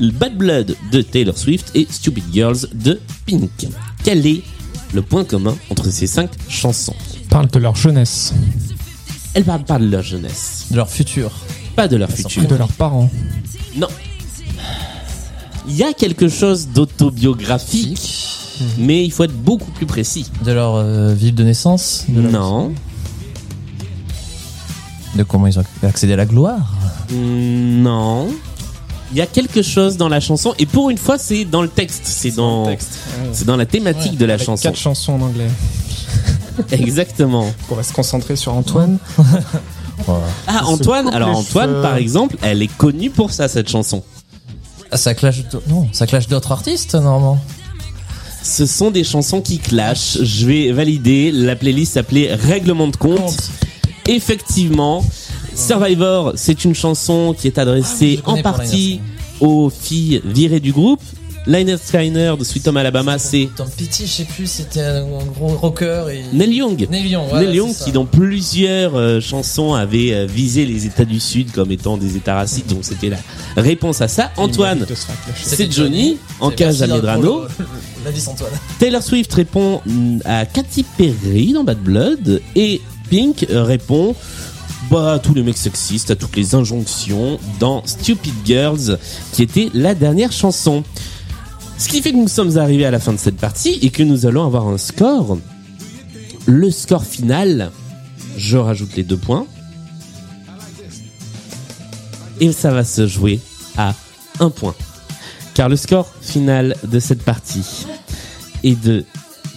[0.00, 3.50] Bad Blood de Taylor Swift et Stupid Girls de Pink.
[4.04, 4.42] Quel est
[4.94, 6.94] le point commun entre ces cinq chansons
[7.30, 8.32] Parle de leur jeunesse,
[9.34, 11.30] Elles parlent pas de leur jeunesse, De leur futur.
[11.76, 12.46] pas de leur futur.
[12.46, 13.10] de leurs parents.
[13.76, 13.88] Non.
[15.68, 18.26] Il y a quelque chose d'autobiographique,
[18.78, 20.30] mais il faut être beaucoup plus précis.
[20.44, 22.04] De leur euh, ville de naissance.
[22.08, 22.72] De, leur- Non.
[25.14, 26.74] de comment ils ont accédé à la gloire.
[27.12, 28.28] Non.
[29.12, 31.68] Il y a quelque chose dans la chanson, et pour une fois, c'est dans le
[31.68, 32.02] texte.
[32.04, 32.76] C'est dans,
[33.32, 34.62] c'est dans la thématique de la Avec chanson.
[34.62, 35.48] quatre chansons en anglais.
[36.72, 37.50] Exactement.
[37.70, 38.98] On va se concentrer sur Antoine.
[40.46, 41.08] Ah, Antoine.
[41.08, 41.82] Alors, Antoine, cheveux.
[41.82, 44.04] par exemple, elle est connue pour ça, cette chanson.
[44.92, 45.42] Ah, ça clash.
[45.68, 47.40] Non, ça clash d'autres artistes normalement.
[48.44, 50.18] Ce sont des chansons qui clashent.
[50.22, 51.32] Je vais valider.
[51.32, 53.50] La playlist s'appelait Règlement de compte.
[54.06, 55.04] Effectivement,
[55.58, 59.00] Survivor, c'est une chanson qui est adressée Ah, en partie
[59.40, 61.00] aux filles virées du groupe.
[61.46, 65.46] Lionel Skyner de Sweet Home Alabama, c'est Tom Petty, je sais plus, c'était un gros
[65.56, 66.36] rocker et.
[66.36, 66.86] Neil Young.
[66.90, 71.50] Neil Young, Neil qui dans plusieurs euh, chansons avait euh, visé les États du Sud
[71.52, 73.16] comme étant des États racistes, donc c'était la
[73.56, 74.30] réponse à ça.
[74.36, 74.84] Antoine,
[75.34, 77.42] c'est Johnny, en cage à Medrano.
[77.44, 77.48] le-
[78.04, 78.52] L'indice Antoine.
[78.78, 84.14] Taylor Swift répond mm, à Katy Perry dans Bad Blood et Pink répond
[84.90, 88.98] bah, à tous les mecs sexistes, à toutes les injonctions dans Stupid Girls
[89.32, 90.82] qui était la dernière chanson.
[91.76, 94.02] Ce qui fait que nous sommes arrivés à la fin de cette partie et que
[94.02, 95.38] nous allons avoir un score.
[96.46, 97.70] Le score final,
[98.36, 99.46] je rajoute les deux points.
[102.40, 103.40] Et ça va se jouer
[103.76, 103.94] à
[104.40, 104.74] un point.
[105.54, 107.86] Car le score final de cette partie
[108.64, 109.04] est de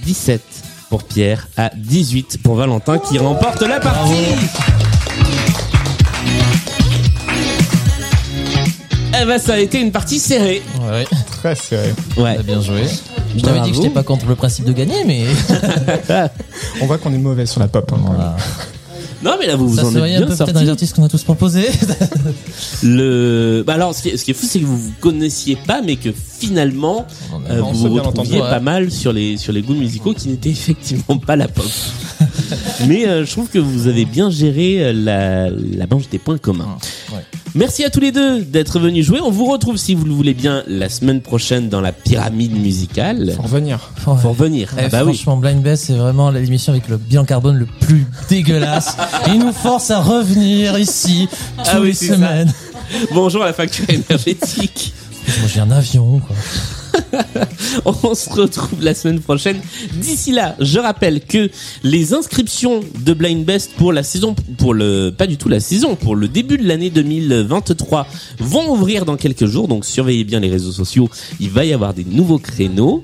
[0.04, 0.42] 17
[0.90, 4.81] pour Pierre à 18 pour Valentin qui remporte la partie.
[9.22, 10.62] Eh ben ça a été une partie serrée.
[10.82, 11.94] Ouais, Très serré.
[12.18, 12.38] Ouais.
[12.38, 12.84] t'as bien joué.
[13.36, 15.26] Je t'avais dit que j'étais pas contre le principe de gagner, mais.
[16.82, 17.92] On voit qu'on est mauvais sur la pop.
[17.94, 18.16] hein, quand même.
[18.16, 18.36] Voilà.
[19.24, 20.54] Non mais là vous vous en se êtes un bien peu peut-être sorti.
[20.64, 21.68] les artistes qu'on a tous proposés.
[22.84, 25.56] Le bah alors ce qui est, ce qui est fou c'est que vous vous connaissiez
[25.56, 27.06] pas mais que finalement
[27.52, 28.50] euh, on vous vous bien retrouviez entendu, ouais.
[28.50, 31.66] pas mal sur les sur les goûts musicaux qui n'étaient effectivement pas la pop.
[32.88, 36.40] mais euh, je trouve que vous avez bien géré euh, la la manche des points
[36.40, 36.78] communs.
[37.14, 37.20] Ouais.
[37.54, 39.20] Merci à tous les deux d'être venus jouer.
[39.22, 43.34] On vous retrouve si vous le voulez bien la semaine prochaine dans la pyramide musicale.
[43.36, 43.92] Faut revenir.
[43.98, 44.70] Faut revenir.
[44.78, 45.14] Eh, Ah bah oui.
[45.16, 48.96] franchement, Blind Best, c'est vraiment l'émission avec le bilan carbone le plus dégueulasse.
[49.28, 51.28] Il nous force à revenir ici
[51.58, 52.14] toutes Ah oui, les c'est ça.
[52.16, 52.54] semaines.
[53.14, 54.94] Bonjour la facture énergétique.
[55.28, 56.36] Moi, j'ai un avion, quoi.
[57.86, 59.60] On se retrouve la semaine prochaine.
[59.94, 61.50] D'ici là, je rappelle que
[61.84, 65.96] les inscriptions de Blind Best pour la saison, pour le, pas du tout la saison,
[65.96, 68.08] pour le début de l'année 2023
[68.40, 69.68] vont ouvrir dans quelques jours.
[69.68, 71.10] Donc surveillez bien les réseaux sociaux.
[71.40, 73.04] Il va y avoir des nouveaux créneaux.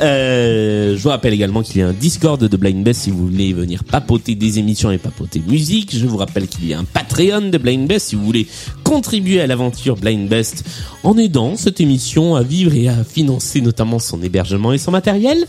[0.00, 3.26] Euh, je vous rappelle également qu'il y a un Discord de Blind Best si vous
[3.26, 5.96] voulez venir papoter des émissions et papoter musique.
[5.96, 8.46] Je vous rappelle qu'il y a un Patreon de Blind Best si vous voulez
[8.88, 10.64] contribuer à l'aventure Blind Best
[11.04, 15.44] en aidant cette émission à vivre et à financer notamment son hébergement et son matériel.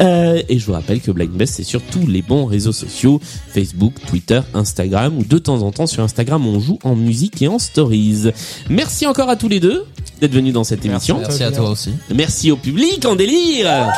[0.00, 3.20] Euh, et je vous rappelle que Blind Best c'est sur tous les bons réseaux sociaux
[3.52, 7.48] Facebook, Twitter, Instagram ou de temps en temps sur Instagram on joue en musique et
[7.48, 8.30] en stories.
[8.70, 9.84] Merci encore à tous les deux
[10.20, 11.18] d'être venus dans cette émission.
[11.18, 11.90] Merci à toi aussi.
[12.14, 13.92] Merci au public en délire.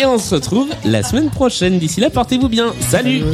[0.00, 1.78] Et on se retrouve la semaine prochaine.
[1.78, 2.72] D'ici là, portez-vous bien.
[2.88, 3.24] Salut.